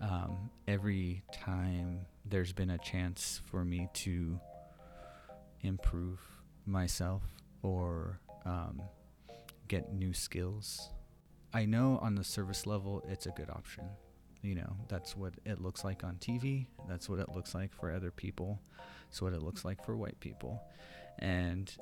[0.01, 4.39] um, every time there's been a chance for me to
[5.63, 6.21] improve
[6.67, 7.23] myself
[7.63, 8.81] or um,
[9.69, 10.91] get new skills.
[11.53, 13.85] I know on the service level it's a good option.
[14.45, 16.67] You know, that's what it looks like on TV.
[16.87, 18.61] That's what it looks like for other people.
[19.09, 20.61] It's what it looks like for white people.
[21.19, 21.75] And,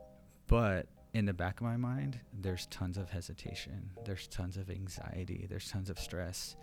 [0.46, 3.90] but in the back of my mind, there's tons of hesitation.
[4.04, 5.46] There's tons of anxiety.
[5.50, 6.54] There's tons of stress.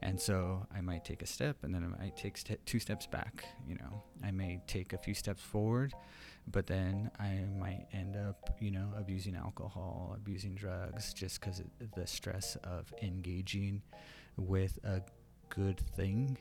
[0.00, 3.08] And so I might take a step and then I might take st- two steps
[3.08, 3.44] back.
[3.66, 5.92] You know, I may take a few steps forward,
[6.46, 11.62] but then I might end up, you know, abusing alcohol, abusing drugs just because
[11.96, 13.82] the stress of engaging
[14.36, 15.02] with a
[15.48, 16.38] good thing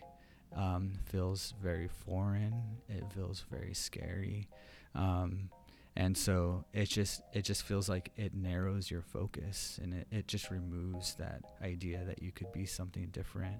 [0.55, 2.61] um, feels very foreign.
[2.89, 4.47] It feels very scary.
[4.95, 5.49] Um,
[5.97, 10.27] and so it just it just feels like it narrows your focus and it, it
[10.27, 13.57] just removes that idea that you could be something different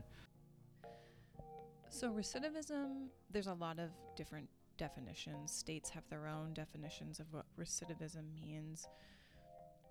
[1.89, 7.45] so recidivism there's a lot of different definitions states have their own definitions of what
[7.59, 8.87] recidivism means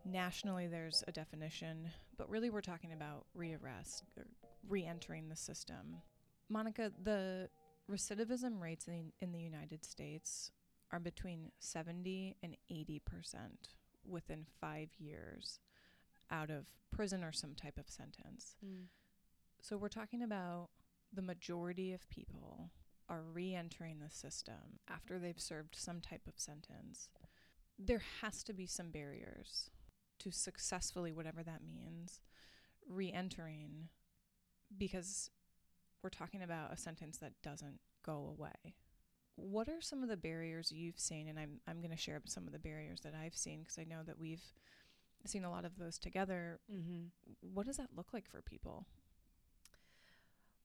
[0.05, 4.25] nationally there's a definition but really we're talking about rearrest or
[4.69, 6.03] re-entering the system
[6.49, 7.49] monica the
[7.91, 10.51] recidivism rates in, in the united states
[10.93, 13.01] are between 70 and 80%
[14.09, 15.59] within five years
[16.31, 18.57] out of prison or some type of sentence.
[18.65, 18.87] Mm.
[19.61, 20.69] So we're talking about
[21.13, 22.71] the majority of people
[23.09, 27.09] are re entering the system after they've served some type of sentence.
[27.79, 29.71] There has to be some barriers
[30.21, 32.21] to successfully, whatever that means,
[32.89, 33.89] re entering
[34.77, 35.31] because
[36.03, 38.75] we're talking about a sentence that doesn't go away.
[39.37, 41.29] What are some of the barriers you've seen?
[41.29, 43.85] And I'm, I'm going to share some of the barriers that I've seen because I
[43.85, 44.45] know that we've
[45.27, 46.61] seen a lot of those together.
[46.73, 47.07] Mm-hmm.
[47.41, 48.87] What does that look like for people?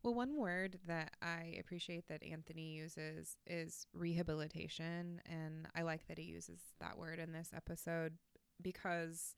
[0.04, 5.22] Well, one word that I appreciate that Anthony uses is rehabilitation.
[5.30, 8.14] And I like that he uses that word in this episode
[8.62, 9.36] because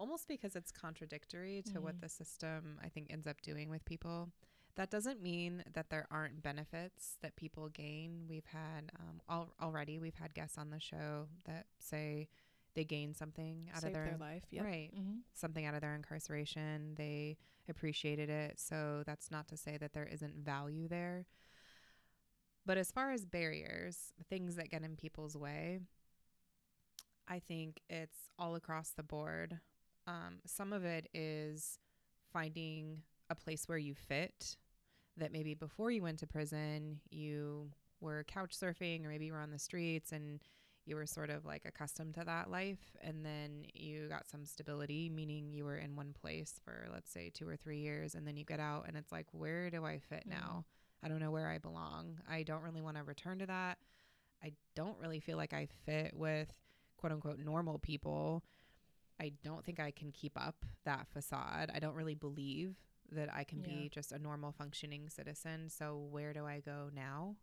[0.00, 2.00] almost because it's contradictory to what Mhm.
[2.00, 4.32] the system I think ends up doing with people.
[4.76, 8.26] That doesn't mean that there aren't benefits that people gain.
[8.28, 12.28] We've had um, al- already, we've had guests on the show that say
[12.74, 14.44] they gain something out of their, their life.
[14.50, 14.64] Yep.
[14.64, 15.18] right Mm-hmm.
[15.34, 16.94] something out of their incarceration.
[16.94, 17.36] They
[17.68, 18.58] appreciated it.
[18.58, 21.26] So that's not to say that there isn't value there.
[22.64, 25.80] But as far as barriers, things that get in people's way,
[27.28, 29.60] I think it's all across the board.
[30.06, 31.78] Um, some of it is
[32.32, 34.56] finding a place where you fit
[35.16, 37.70] that maybe before you went to prison, you
[38.00, 40.40] were couch surfing or maybe you were on the streets and
[40.86, 45.10] you were sort of like accustomed to that life and then you got some stability
[45.10, 48.36] meaning you were in one place for let's say 2 or 3 years and then
[48.36, 50.30] you get out and it's like where do I fit Mhm.
[50.30, 50.64] now?
[51.02, 52.18] I don't know where I belong.
[52.28, 53.78] I don't really want to return to that.
[54.42, 56.52] I don't really feel like I fit with
[56.96, 58.42] quote unquote normal people.
[59.20, 61.70] I don't think I can keep up that facade.
[61.74, 62.76] I don't really believe
[63.12, 63.66] that I can Yeah.
[63.66, 65.68] be just a normal functioning citizen.
[65.68, 67.36] So where do I go now?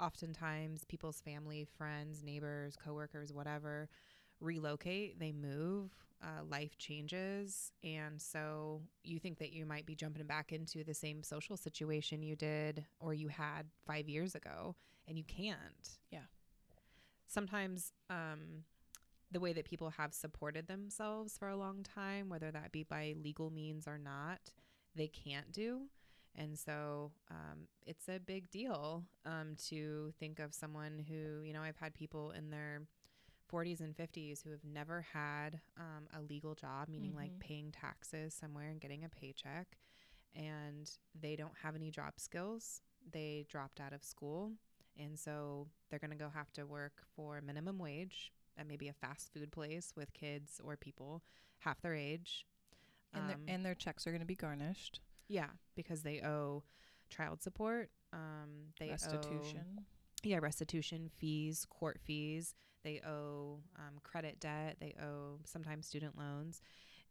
[0.00, 3.88] Oftentimes people's family, friends, neighbors, coworkers, whatever,
[4.40, 5.90] relocate, they move,
[6.22, 7.72] uh, life changes.
[7.82, 12.22] And so you think that you might be jumping back into the same social situation
[12.22, 14.74] you did or you had five years ago,
[15.08, 15.98] and you can't.
[16.10, 16.26] Yeah.
[17.26, 18.64] Sometimes, um,
[19.30, 23.14] the way that people have supported themselves for a long time, whether that be by
[23.22, 24.52] legal means or not,
[24.94, 25.82] they can't do.
[26.36, 31.62] And so um, it's a big deal um, to think of someone who, you know,
[31.62, 32.82] I've had people in their
[33.48, 37.40] 40s and 50s who have never had um, a legal job, meaning like Mhm.
[37.40, 39.78] paying taxes somewhere and getting a paycheck,
[40.34, 42.80] and they don't have any job skills.
[43.10, 44.52] They dropped out of school.
[44.98, 48.92] And so they're going to go have to work for minimum wage at maybe a
[48.92, 51.22] fast food place with kids or people
[51.58, 52.46] half their age.
[53.12, 55.00] And, their, Um, and their checks are going to be garnished.
[55.28, 56.64] yeah, because they owe
[57.08, 57.90] child support.
[58.12, 59.86] Um, they owe restitution.
[60.22, 62.54] yeah restitution fees, court fees.
[62.82, 64.76] They owe um, credit debt.
[64.80, 66.60] They owe sometimes student loans.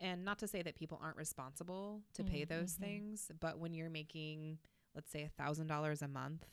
[0.01, 2.79] And not to say that people aren't responsible to pay Mm, those mhm.
[2.79, 4.59] things, but when you're making,
[4.93, 6.45] let's say, a thousand dollars a month,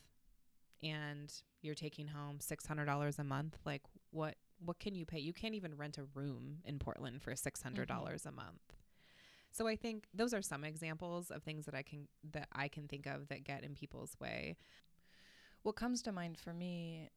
[0.82, 1.32] and
[1.62, 5.18] you're taking home six hundred dollars a month, like what what can you pay?
[5.18, 7.98] You can't even rent a room in Portland for six hundred mm-hmm.
[7.98, 8.74] dollars a month.
[9.52, 12.86] So I think those are some examples of things that I can that I can
[12.86, 14.56] think of that get in people's way.
[15.62, 17.10] What comes to mind for me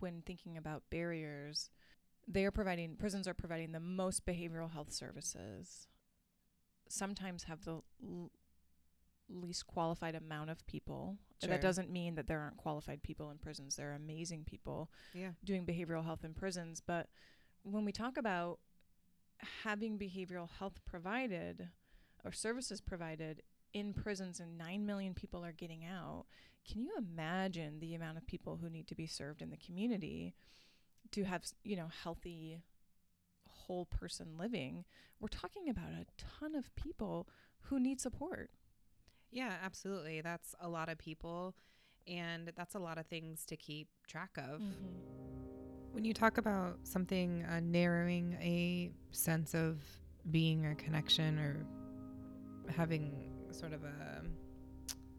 [0.00, 1.70] when thinking about barriers,
[2.26, 5.86] they are providing prisons are providing the most behavioral health services.
[6.88, 8.30] Sometimes have the l-
[9.28, 11.18] least qualified amount of people.
[11.40, 11.50] Sure.
[11.50, 13.76] That doesn't mean that there aren't qualified people in prisons.
[13.76, 15.32] There are amazing people Yeah.
[15.44, 17.08] doing behavioral health in prisons, but
[17.62, 18.60] when we talk about
[19.62, 21.70] having behavioral health provided
[22.24, 26.26] or services provided in prisons and 9 million people are getting out,
[26.68, 30.34] can you imagine the amount of people who need to be served in the community
[31.12, 32.60] to have, you know, healthy
[33.46, 34.84] whole person living?
[35.20, 37.28] We're talking about a ton of people
[37.64, 38.50] who need support.
[39.30, 40.20] Yeah, absolutely.
[40.20, 41.54] That's a lot of people
[42.06, 44.62] and that's a lot of things to keep track of.
[45.92, 49.82] When you talk about something uh, narrowing a sense of
[50.30, 51.66] being a connection or
[52.72, 53.12] having
[53.52, 54.22] sort of a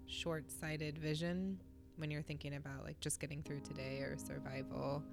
[0.07, 1.59] short sighted vision,
[1.97, 5.03] when you're thinking about like just getting through today or survival,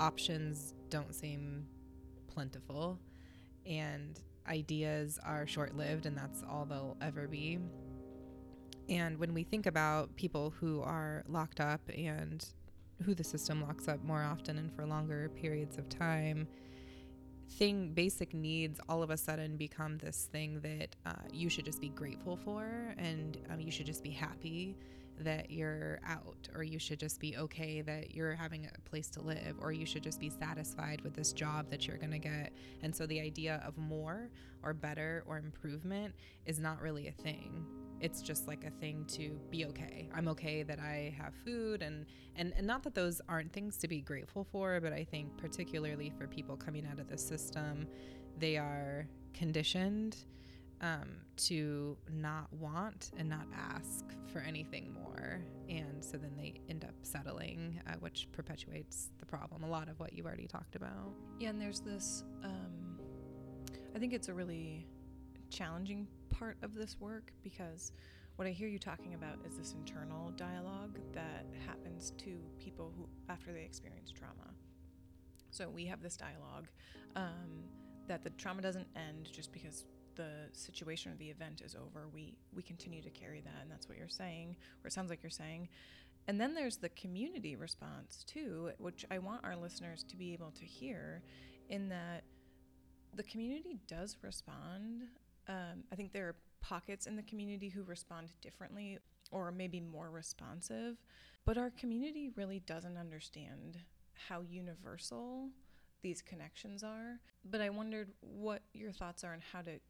[0.00, 1.66] options don't seem
[2.26, 2.98] plentiful
[3.66, 7.58] and ideas are short lived and that's all they'll ever be.
[8.88, 12.44] And when we think about people who are locked up and
[13.02, 16.46] who the system locks up more often and for longer periods of time,
[17.50, 21.80] thing basic needs all of a sudden become this thing that uh, you should just
[21.80, 24.74] be grateful for and um, you should just be happy
[25.20, 29.20] that you're out, or you should just be okay that you're having a place to
[29.20, 32.52] live, or you should just be satisfied with this job that you're going to get.
[32.82, 34.30] And so the idea of more
[34.62, 36.14] or better or improvement
[36.46, 37.64] is not really a thing.
[38.00, 40.08] It's just like a thing to be okay.
[40.14, 42.06] I'm okay that I have food and
[42.36, 46.12] and, and not that those aren't things to be grateful for, but I think particularly
[46.18, 47.86] for people coming out of the system,
[48.38, 50.16] they are conditioned
[50.80, 55.40] um, to not want and not ask for anything more.
[55.68, 59.62] And so then they end up settling, uh, which perpetuates the problem.
[59.64, 61.14] A lot of what you've already talked about.
[61.38, 62.24] Yeah, and there's this.
[62.42, 62.98] Um,
[63.94, 64.86] I think it's a really
[65.50, 67.92] challenging part of this work because
[68.36, 73.08] what I hear you talking about is this internal dialogue that happens to people who
[73.28, 74.52] after they experience trauma.
[75.50, 76.66] So we have this dialogue
[77.14, 77.68] um,
[78.08, 79.84] that the trauma doesn't end just because
[80.16, 82.08] the situation or the event is over.
[82.12, 85.22] We we continue to carry that, and that's what you're saying, or it sounds like
[85.22, 85.68] you're saying.
[86.26, 90.52] And then there's the community response too, which I want our listeners to be able
[90.52, 91.22] to hear,
[91.68, 92.24] in that
[93.14, 95.02] the community does respond.
[95.48, 98.98] Um, I think there are pockets in the community who respond differently
[99.30, 100.96] or maybe more responsive,
[101.44, 103.78] but our community really doesn't understand
[104.28, 105.50] how universal
[106.02, 107.18] these connections are.
[107.44, 109.80] But I wondered what your thoughts are on how to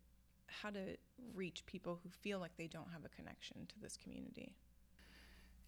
[0.62, 0.96] how to
[1.34, 4.54] reach people who feel like they don't have a connection to this community.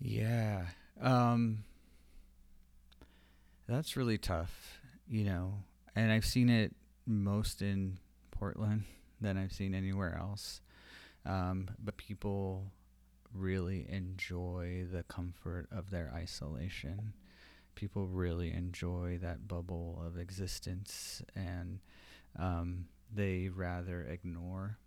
[0.01, 0.67] Yeah.
[1.01, 1.65] Um
[3.69, 5.55] that's really tough, you know.
[5.95, 6.75] And I've seen it
[7.07, 7.99] most in
[8.31, 8.85] Portland
[9.21, 10.61] than I've seen anywhere else.
[11.25, 12.71] Um, but people
[13.35, 17.15] really enjoy the comfort of their isolation.
[17.75, 21.81] People really enjoy that bubble of existence, and
[22.39, 24.79] um, they rather ignore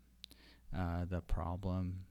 [0.76, 2.06] uh, the problem.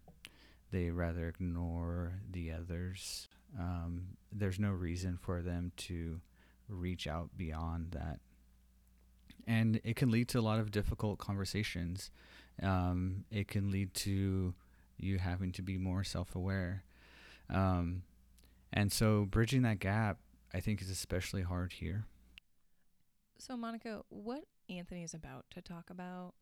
[0.71, 3.29] They rather ignore the others.
[3.59, 6.21] Um, there's no reason for them to
[6.69, 8.21] reach out beyond that.
[9.47, 12.11] And it can lead to a lot of difficult conversations.
[12.63, 14.55] Um, it can lead to
[14.99, 16.85] you having to be more self aware.
[17.49, 18.03] Um,
[18.73, 20.19] and so bridging that gap,
[20.53, 22.05] I think, is especially hard here.
[23.39, 26.35] So, Monica, what Anthony is about to talk about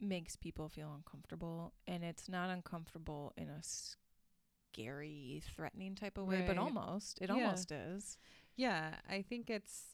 [0.00, 6.38] makes people feel uncomfortable, and it's not uncomfortable in a scary, threatening type of way,
[6.38, 6.46] right.
[6.46, 7.20] but almost.
[7.20, 7.34] It yeah.
[7.34, 8.18] almost is.
[8.56, 9.92] Yeah, I think it's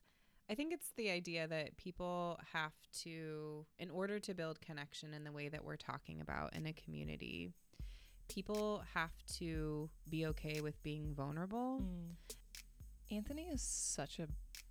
[0.50, 2.72] I think it's the idea that people have
[3.02, 6.72] to, in order to build connection in the way that we're talking about in a
[6.72, 7.50] community,
[8.30, 11.82] people have to be okay with being vulnerable.
[11.82, 12.34] Mm.
[13.14, 14.28] Anthony is such a,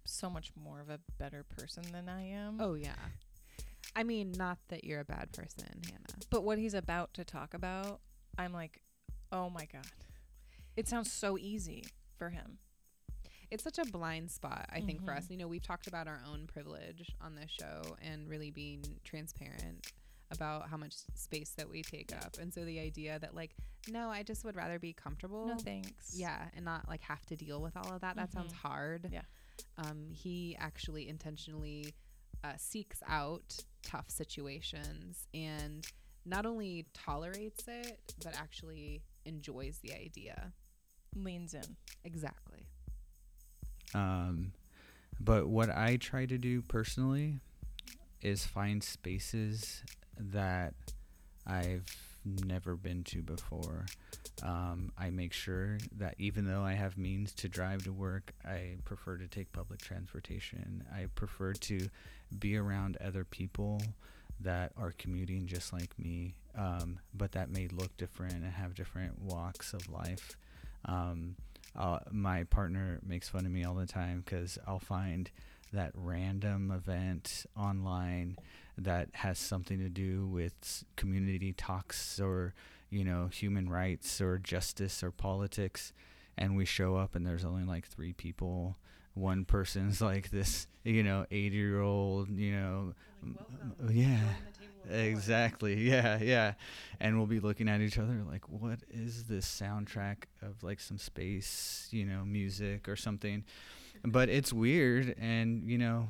[0.08, 2.58] so much more of a better person than I am.
[2.60, 2.96] Oh, yeah.
[3.96, 6.26] I mean, not that you're a bad person, Hannah.
[6.30, 8.00] But what he's about to talk about,
[8.38, 8.82] I'm like,
[9.32, 9.86] oh my God.
[10.76, 11.86] It sounds so easy
[12.18, 12.60] for him
[13.52, 15.06] it's such a blind spot i think mm-hmm.
[15.06, 15.34] for us mm-hmm.
[15.34, 19.92] you know we've talked about our own privilege on this show and really being transparent
[20.30, 23.52] about how much space that we take up and so the idea that like
[23.90, 27.36] no i just would rather be comfortable no thanks yeah and not like have to
[27.36, 28.20] deal with all of that mm-hmm.
[28.20, 28.68] that sounds mm-hmm.
[28.68, 29.22] hard yeah
[29.78, 31.94] um he actually intentionally
[32.44, 35.88] uh, seeks out tough situations and
[36.26, 40.54] not only tolerates it but actually enjoys the idea.
[41.16, 41.76] Leans in.
[42.04, 42.68] Exactly.
[43.94, 44.52] Um,
[45.20, 47.40] but what I try to do personally
[48.22, 49.84] is find spaces
[50.18, 50.74] that
[51.46, 51.86] I've
[52.46, 53.86] never been to before.
[54.44, 58.76] Um, I make sure that even though I have means to drive to work, I
[58.86, 60.84] prefer to take public transportation.
[60.94, 61.90] I prefer to
[62.38, 63.82] be around other people
[64.42, 69.20] that are commuting just like me, um, but that may look different and have different
[69.22, 70.38] walks of life.
[70.86, 71.36] Um,
[71.76, 75.30] uh, my partner makes fun of me all the time because I'll find
[75.74, 78.38] that random event online
[78.78, 82.54] that has something to do with community talks or
[82.90, 85.94] you know human rights or justice or politics.
[86.38, 88.78] And we show up and there's only like three people.
[89.14, 92.94] One person's like this you know 80 year old you know
[93.82, 94.20] like, yeah.
[94.90, 95.76] exactly.
[95.90, 96.54] Yeah yeah.
[97.00, 100.98] And we'll be looking at each other like what is this soundtrack of like some
[100.98, 103.44] space you know music or something?
[104.06, 106.10] But it's weird and you know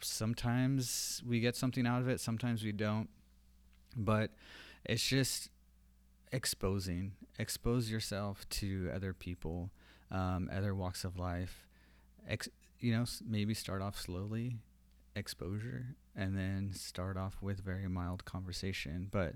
[0.00, 3.08] sometimes we get something out of it sometimes we don't
[3.96, 4.30] but
[4.84, 5.50] it's just
[6.32, 9.70] exposing expose yourself to other people
[10.10, 11.66] um, other walks of life
[12.28, 12.48] Ex-
[12.80, 14.56] you know maybe start off slowly
[15.18, 19.08] exposure and then start off with very mild conversation.
[19.10, 19.34] But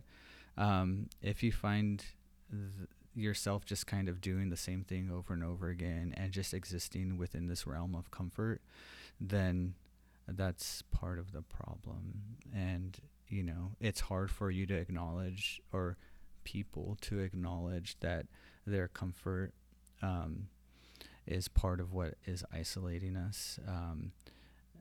[0.56, 2.04] um, if you find
[2.50, 6.54] th- yourself just kind of doing the same thing over and over again and just
[6.54, 8.62] existing within this realm of comfort,
[9.20, 9.74] then
[10.28, 12.36] that's part of the problem.
[12.54, 12.98] And,
[13.28, 15.96] you know, it's hard for you to acknowledge or
[16.44, 18.26] people to acknowledge that
[18.66, 19.52] their comfort
[20.02, 20.48] um,
[21.26, 23.58] is part of what is isolating us.
[23.66, 24.12] Um,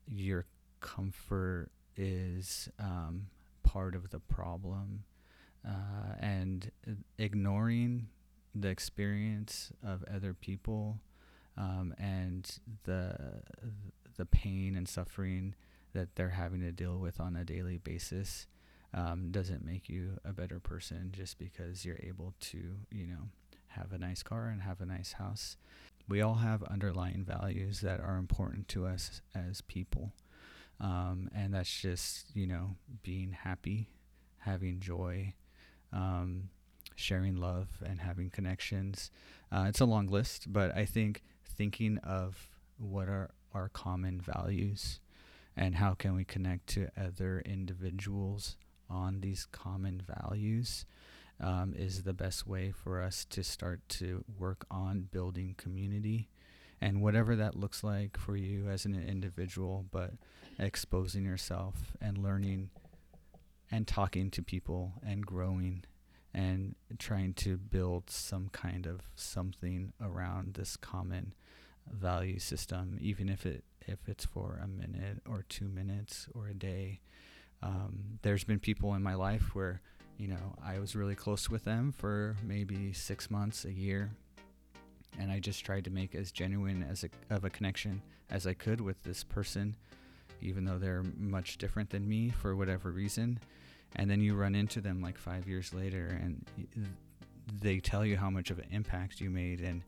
[0.07, 0.45] your
[0.79, 3.27] comfort is um,
[3.63, 5.03] part of the problem.
[5.67, 6.71] Uh, and
[7.19, 8.07] ignoring
[8.55, 10.99] the experience of other people
[11.55, 13.15] um, and the
[14.17, 15.55] the pain and suffering
[15.93, 18.47] that they're having to deal with on a daily basis
[18.93, 23.29] um, doesn't make you a better person just because you're able to you know
[23.71, 25.57] have a nice car and have a nice house.
[26.07, 30.11] We all have underlying values that are important to us as people.
[30.79, 33.87] Um, and that's just, you know, being happy,
[34.39, 35.33] having joy,
[35.93, 36.49] um,
[36.95, 39.11] sharing love, and having connections.
[39.51, 44.99] Uh, it's a long list, but I think thinking of what are our common values?
[45.55, 48.57] And how can we connect to other individuals
[48.89, 50.85] on these common values
[51.41, 56.29] um, is the best way for us to start to work on building community.
[56.79, 60.13] And whatever that looks like for you as an individual, but
[60.59, 62.69] exposing yourself and learning
[63.71, 65.83] and talking to people and growing
[66.33, 71.33] and trying to build some kind of something around this common
[71.89, 76.53] value system, even if it if it's for a minute or two minutes or a
[76.53, 76.99] day.
[77.63, 79.81] Um, there's been people in my life where
[80.17, 84.11] you know I was really close with them for maybe six months, a year,
[85.19, 88.53] and I just tried to make as genuine as a, of a connection as I
[88.53, 89.75] could with this person,
[90.41, 93.39] even though they're much different than me for whatever reason.
[93.97, 96.45] And then you run into them like five years later, and
[97.61, 99.83] they tell you how much of an impact you made, and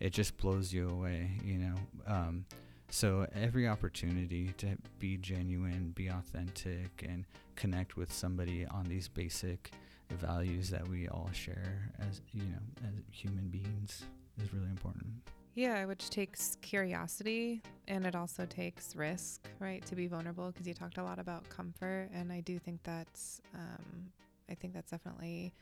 [0.00, 1.74] it just blows you away, you know.
[2.06, 2.44] Um,
[2.90, 7.26] so every opportunity to be genuine, be authentic, and
[7.56, 9.72] connect with somebody on these basic
[10.10, 14.04] values that we all share as you know as human beings
[14.42, 15.06] is really important.
[15.54, 19.84] Yeah, which takes curiosity and it also takes risk, right?
[19.86, 23.42] To be vulnerable because you talked a lot about comfort and I do think that's
[23.54, 24.12] um,
[24.48, 25.52] I think that's definitely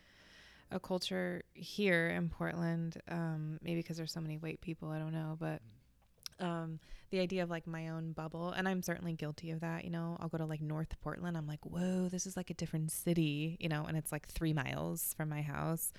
[0.71, 3.01] a culture here in Portland.
[3.09, 5.61] Um, maybe because there's so many white people, I don't know, but
[6.41, 9.85] um, the idea of like my own bubble, and I'm certainly guilty of that.
[9.85, 11.37] You know, I'll go to like North Portland.
[11.37, 14.53] I'm like, whoa, this is like a different city, you know, and it's like three
[14.53, 15.93] miles from my house,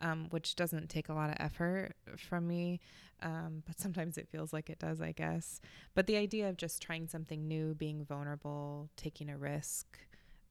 [0.00, 2.80] um, which doesn't take a lot of effort from me.
[3.22, 5.60] Um, but sometimes it feels like it does, I guess.
[5.94, 9.98] But the idea of just trying something new, being vulnerable, taking a risk,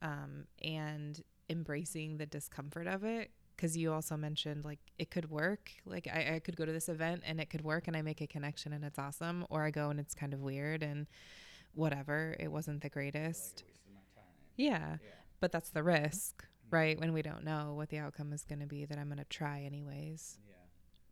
[0.01, 5.71] um, and embracing the discomfort of it because you also mentioned like it could work.
[5.85, 8.21] Like I, I could go to this event and it could work and I make
[8.21, 11.07] a connection and it's awesome, or I go and it's kind of weird and
[11.73, 12.35] whatever.
[12.39, 13.63] It wasn't the greatest.
[13.65, 13.75] Like
[14.55, 14.97] yeah.
[15.01, 15.09] yeah.
[15.39, 16.75] But that's the risk, mm-hmm.
[16.75, 16.99] right?
[16.99, 19.25] When we don't know what the outcome is going to be, that I'm going to
[19.25, 20.37] try anyways.
[20.47, 20.55] Yeah.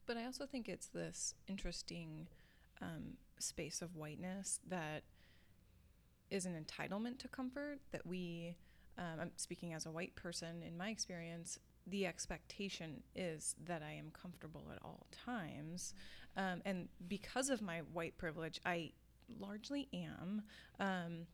[0.06, 2.28] But I also think it's this interesting
[2.82, 5.04] um, space of whiteness that
[6.30, 8.56] is an entitlement to comfort that we.
[8.98, 13.94] Um, I'm speaking as a white person in my experience the expectation is that I
[13.94, 15.94] am comfortable at all times.
[16.38, 18.92] Um, and because of my white privilege, I
[19.40, 20.42] largely am.
[20.80, 21.28] Um,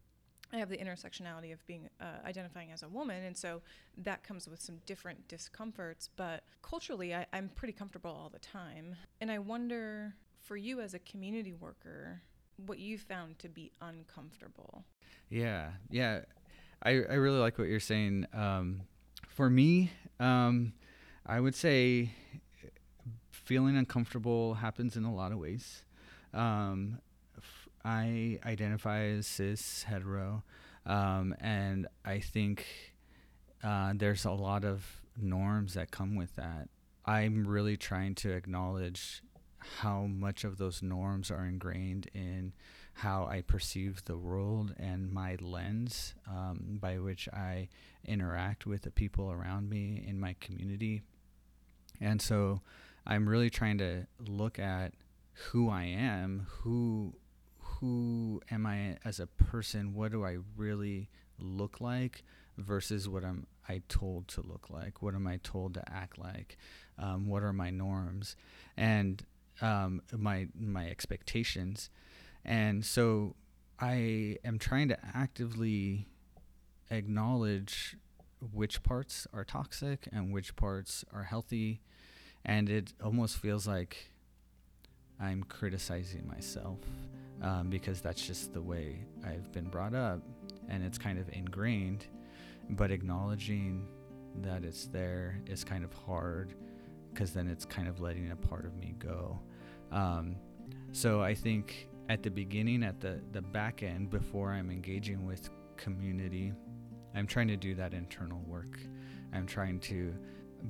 [0.54, 3.62] I have the intersectionality of being uh, identifying as a woman, and so
[3.98, 6.10] that comes with some different discomforts.
[6.16, 8.96] But culturally, I, I'm pretty comfortable all the time.
[9.22, 12.22] And I wonder for you as a community worker,
[12.66, 14.84] what you found to be uncomfortable.
[15.30, 16.22] Yeah, yeah.
[16.84, 18.26] I, I really like what you're saying.
[18.34, 18.82] Um,
[19.30, 19.92] for me,
[20.22, 20.74] um,
[21.26, 22.12] I would say
[23.32, 25.84] feeling uncomfortable happens in a lot of ways.
[26.34, 27.00] Um,
[27.38, 30.44] f- I identify as cis hetero,
[30.86, 32.66] um, and I think
[33.64, 36.70] uh, there's a lot of norms that come with that.
[37.06, 39.22] I'm really trying to acknowledge
[39.82, 42.54] how much of those norms are ingrained in
[42.94, 47.70] how I perceive the world and my lens um, by which I
[48.06, 51.02] interact with the people around me in my community.
[52.00, 52.62] And so
[53.06, 54.94] I'm really trying to look at
[55.34, 57.16] who I am, who
[57.60, 62.24] who am I as a person, what do I really look like
[62.58, 66.58] versus what I'm I told to look like, what am I told to act like,
[67.00, 68.36] um, what are my norms,
[68.78, 69.24] and
[69.62, 71.90] um, my my expectations.
[72.44, 73.36] And so
[73.80, 76.08] I am trying to actively
[76.92, 77.96] acknowledge
[78.52, 81.82] which parts are toxic and which parts are healthy
[82.46, 84.12] and it almost feels like
[85.20, 86.80] I'm criticizing myself
[87.42, 90.22] um, because that's just the way I've been brought up,
[90.70, 92.06] and it's kind of ingrained.
[92.70, 93.88] But acknowledging
[94.42, 96.54] that it's there is kind of hard
[97.14, 99.40] because then it's kind of letting a part of me go.
[99.92, 100.36] Um,
[100.94, 105.50] so I think at the beginning, at the, the back end, before I'm engaging with
[105.76, 106.54] community,
[107.16, 108.80] I'm trying to do that internal work.
[109.34, 110.14] I'm trying to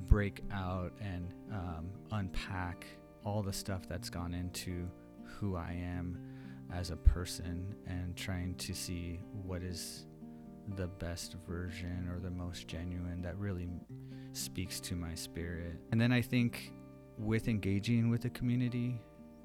[0.08, 2.86] break out and um, unpack
[3.24, 4.88] all the stuff that's gone into
[5.24, 6.18] who I am
[6.72, 10.06] as a person and trying to see what is
[10.76, 13.68] the best version or the most genuine that really
[14.32, 15.78] speaks to my spirit.
[15.90, 16.72] And then I think
[17.18, 19.00] with engaging with the community,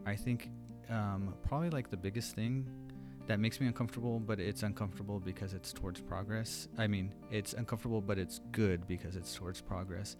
[0.05, 0.49] I think
[0.89, 2.65] um, probably like the biggest thing
[3.27, 6.67] that makes me uncomfortable, but it's uncomfortable because it's towards progress.
[6.77, 10.15] I mean, it's uncomfortable, but it's good because it's towards progress.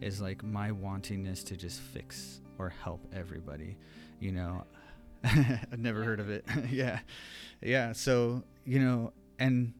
[0.00, 3.76] Is like my wantingness to just fix or help everybody.
[4.20, 4.64] You know,
[5.24, 6.44] I've never heard of it.
[6.70, 7.00] yeah,
[7.60, 7.92] yeah.
[7.92, 9.74] So you know, and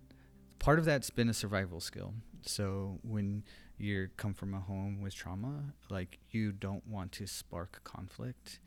[0.58, 2.12] part of that's been a survival skill.
[2.42, 3.44] So when
[3.78, 8.58] you come from a home with trauma, like you don't want to spark conflict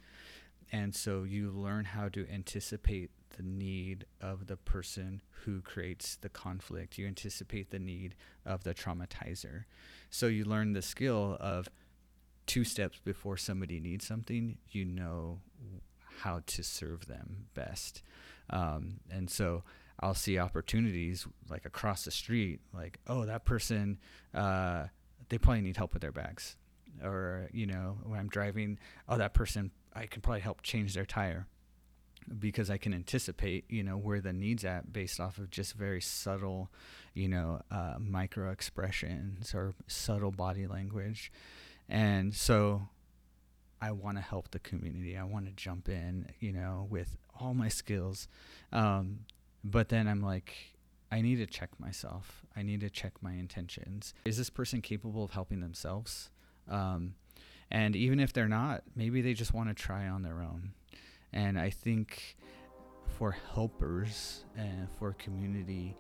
[0.72, 6.30] and so you learn how to anticipate the need of the person who creates the
[6.30, 6.98] conflict.
[6.98, 8.16] You anticipate the need
[8.46, 9.66] of the traumatizer.
[10.10, 11.70] So you learn the skill of
[12.46, 15.42] two steps before somebody needs something, you know
[16.22, 18.02] how to serve them best.
[18.50, 19.64] Um, and so
[20.00, 24.00] I'll see opportunities like across the street, like, oh, that person,
[24.34, 24.86] uh,
[25.30, 26.56] they probably need help with their bags.
[27.04, 31.06] Or, you know, when I'm driving, oh, that person I can probably help change their
[31.06, 31.48] tire
[32.40, 36.02] because I can anticipate, you know, where the needs at based off of just very
[36.02, 36.70] subtle,
[37.14, 41.32] you know, uh, micro expressions or subtle body language.
[41.90, 42.90] And so
[43.82, 45.18] I want to help the community.
[45.18, 48.28] I want to jump in, you know, with all my skills.
[48.72, 49.22] Um,
[49.64, 50.54] but then I'm like,
[51.12, 52.46] I need to check myself.
[52.56, 54.14] I need to check my intentions.
[54.26, 56.30] Is this person capable of helping themselves?
[56.70, 57.16] Um,
[57.72, 60.72] and even if they're not, maybe they just want to try on their own.
[61.34, 62.38] And I think
[63.18, 65.96] for helpers and for community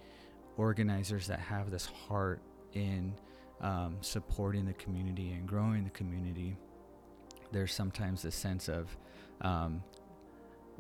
[0.56, 2.42] organizers that have this heart
[2.74, 3.14] in
[3.62, 6.56] um, supporting the community and growing the community,
[7.52, 8.96] there's sometimes a sense of
[9.42, 9.84] um,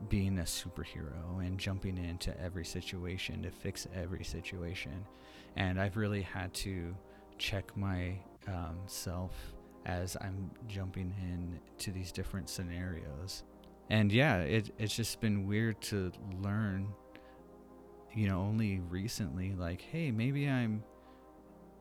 [0.09, 5.05] being a superhero and jumping into every situation to fix every situation.
[5.55, 6.95] And I've really had to
[7.37, 8.77] check myself um,
[9.85, 13.43] as I'm jumping in to these different scenarios.
[13.89, 16.11] And yeah, it, it's just been weird to
[16.41, 16.89] learn,
[18.13, 20.83] you know, only recently, like, hey, maybe I'm,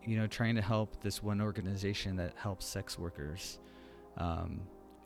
[0.05, 3.59] you know, trying to help this one organization that helps sex workers.
[4.19, 4.61] Um,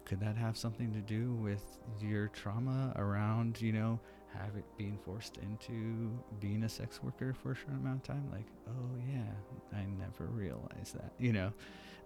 [0.05, 1.63] could that have something to do with
[2.01, 4.01] your trauma around, you know,
[4.39, 6.11] have it being forced into
[6.41, 8.29] being a sex worker for a short amount of time?
[8.33, 11.53] Like, oh yeah, I never realized that, you know.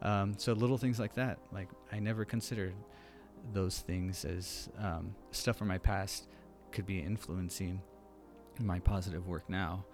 [0.02, 2.74] Um, so little things like that, like I never considered
[3.52, 6.28] those things as um, stuff from my past
[6.72, 7.80] could be influencing
[8.60, 9.84] my positive work now.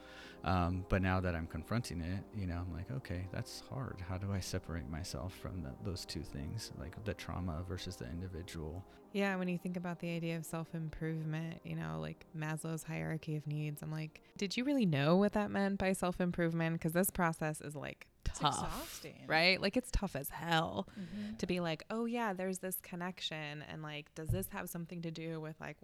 [0.45, 3.97] Um, but now that I'm confronting it, you know, I'm like, okay, that's hard.
[4.09, 8.07] How do I separate myself from the, those two things, like the trauma versus the
[8.07, 8.85] individual?
[9.13, 13.37] Yeah, when you think about the idea of self improvement, you know, like Maslow's hierarchy
[13.37, 16.75] of needs, I'm like, did you really know what that meant by self improvement?
[16.75, 19.61] Because this process is like tough, right?
[19.61, 21.37] Like it's tough as hell mm-hmm.
[21.37, 25.11] to be like, oh yeah, there's this connection, and like, does this have something to
[25.11, 25.77] do with like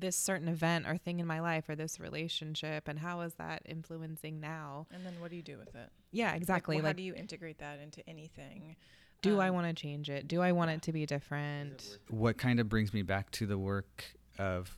[0.00, 3.62] this certain event or thing in my life or this relationship and how is that
[3.66, 4.86] influencing now?
[4.92, 5.90] And then what do you do with it?
[6.10, 8.76] Yeah exactly like, well, like how do you integrate that into anything?
[9.20, 10.26] Do um, i want to change it?
[10.26, 10.76] Do i want yeah.
[10.76, 11.98] it to be different?
[12.08, 14.04] What kind of brings me back to the work
[14.38, 14.74] of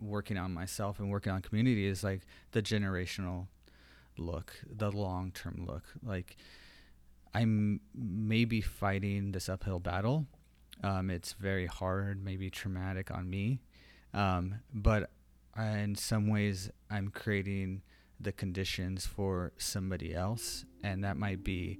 [0.00, 2.22] working on myself and working on community is like
[2.52, 3.46] the generational
[4.18, 5.84] look the long-term look.
[6.02, 6.36] Like
[7.36, 10.26] i'm maybe fighting this uphill battle.
[10.82, 13.60] Um, it's very hard maybe traumatic on me
[14.14, 15.10] um, but
[15.58, 17.82] in some ways, I'm creating
[18.20, 21.78] the conditions for somebody else, and that might be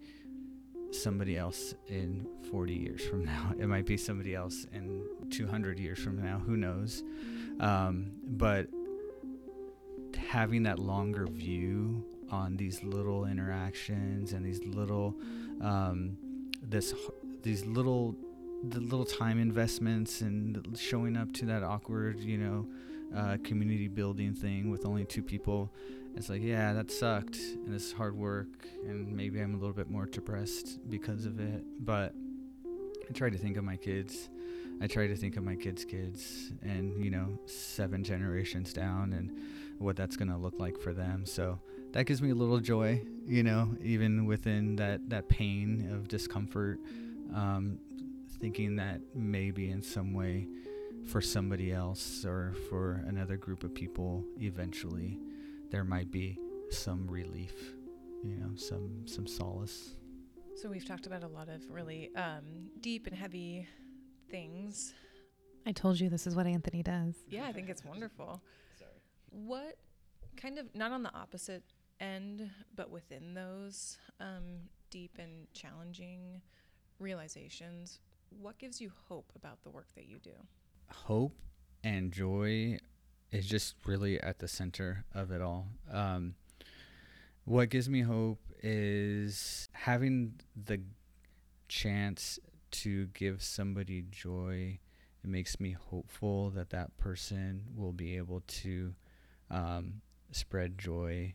[0.91, 3.53] somebody else in 40 years from now.
[3.59, 6.39] It might be somebody else in 200 years from now.
[6.39, 7.03] Who knows?
[7.61, 8.69] Um, but
[10.17, 15.15] having that longer view on these little interactions and these little
[15.61, 16.17] um,
[16.63, 16.95] this
[17.43, 18.17] these little
[18.69, 22.67] the little time investments and showing up to that awkward, you know,
[23.17, 25.73] uh, community building thing with only two people.
[26.17, 29.91] It's like, yeah, that sucked, and it's hard work, and maybe I'm a little bit
[29.91, 31.65] more depressed because of it.
[31.81, 32.15] But
[33.09, 34.29] I try to think of my kids.
[34.81, 39.31] I try to think of my kids' kids and, you know, seven generations down and
[39.79, 41.27] what that's going to look like for them.
[41.27, 41.59] So
[41.93, 46.81] that gives me a little joy, you know, even within that, that pain of discomfort,
[47.33, 47.79] um,
[48.41, 50.47] thinking that maybe in some way
[51.07, 55.19] for somebody else or for another group of people, eventually
[55.71, 56.39] there might be
[56.71, 57.75] some relief,
[58.23, 59.97] you know, some, some solace.
[60.57, 63.67] So we've talked about a lot of really um, deep and heavy
[64.31, 64.95] things.
[65.67, 67.15] I told you this is what Anthony does.
[67.29, 68.43] Yeah, I think it's wonderful.
[68.79, 68.91] Sorry.
[69.31, 69.79] What
[70.37, 71.63] kind of not on the opposite
[72.01, 76.41] end, but within those um, deep and challenging
[76.99, 78.01] realizations,
[78.41, 80.33] what gives you hope about the work that you do?
[80.91, 81.37] Hope
[81.83, 82.79] and joy
[83.31, 85.67] is just really at the center of it all.
[85.91, 86.35] Um,
[87.45, 90.81] what gives me hope is having the
[91.69, 92.39] chance
[92.71, 94.79] to give somebody joy.
[95.23, 98.95] It makes me hopeful that that person will be able to
[99.51, 100.01] um,
[100.33, 101.35] spread joy,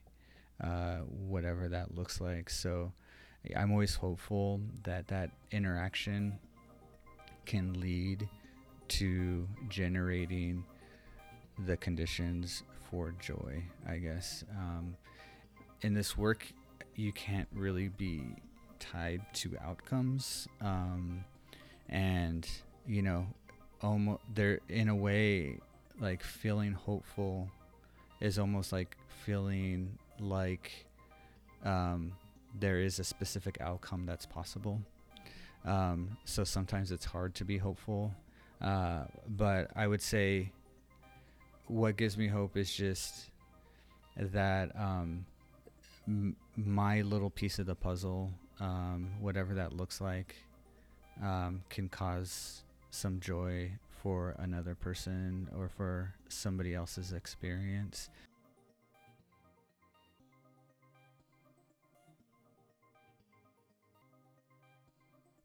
[0.64, 2.50] uh, whatever that looks like.
[2.50, 2.92] So
[3.56, 6.40] I'm always hopeful that that interaction
[7.50, 8.30] can lead
[8.88, 10.64] to generating
[11.66, 14.44] the conditions for joy, I guess.
[14.56, 14.96] Um,
[15.82, 16.46] in this work,
[16.96, 18.22] you can't really be
[18.78, 20.48] tied to outcomes.
[20.62, 21.26] Um,
[21.90, 22.48] and,
[22.86, 23.26] you know,
[23.82, 25.58] almost there in a way,
[26.00, 27.50] like feeling hopeful
[28.22, 28.96] is almost like
[29.26, 30.86] feeling like
[31.66, 32.12] um,
[32.60, 34.80] there is a specific outcome that's possible.
[35.66, 38.14] Um, so sometimes it's hard to be hopeful.
[38.62, 40.52] Uh, but I would say
[41.68, 43.30] what gives me hope is just
[44.18, 45.26] that um,
[46.08, 50.36] m- my little piece of the puzzle, um, whatever that looks like,
[51.24, 58.10] um, can cause some joy for another person or for somebody else's experience.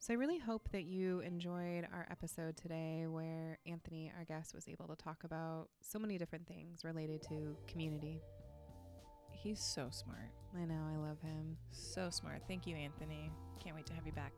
[0.04, 4.68] So I really hope that you enjoyed our episode today where Anthony, our guest, was
[4.68, 8.20] able to talk about so many different things related to community.
[9.30, 10.30] He's so smart.
[10.54, 11.56] I know, I love him.
[11.70, 12.42] So smart.
[12.46, 13.30] Thank you, Anthony.
[13.62, 14.34] Can't wait to have you back.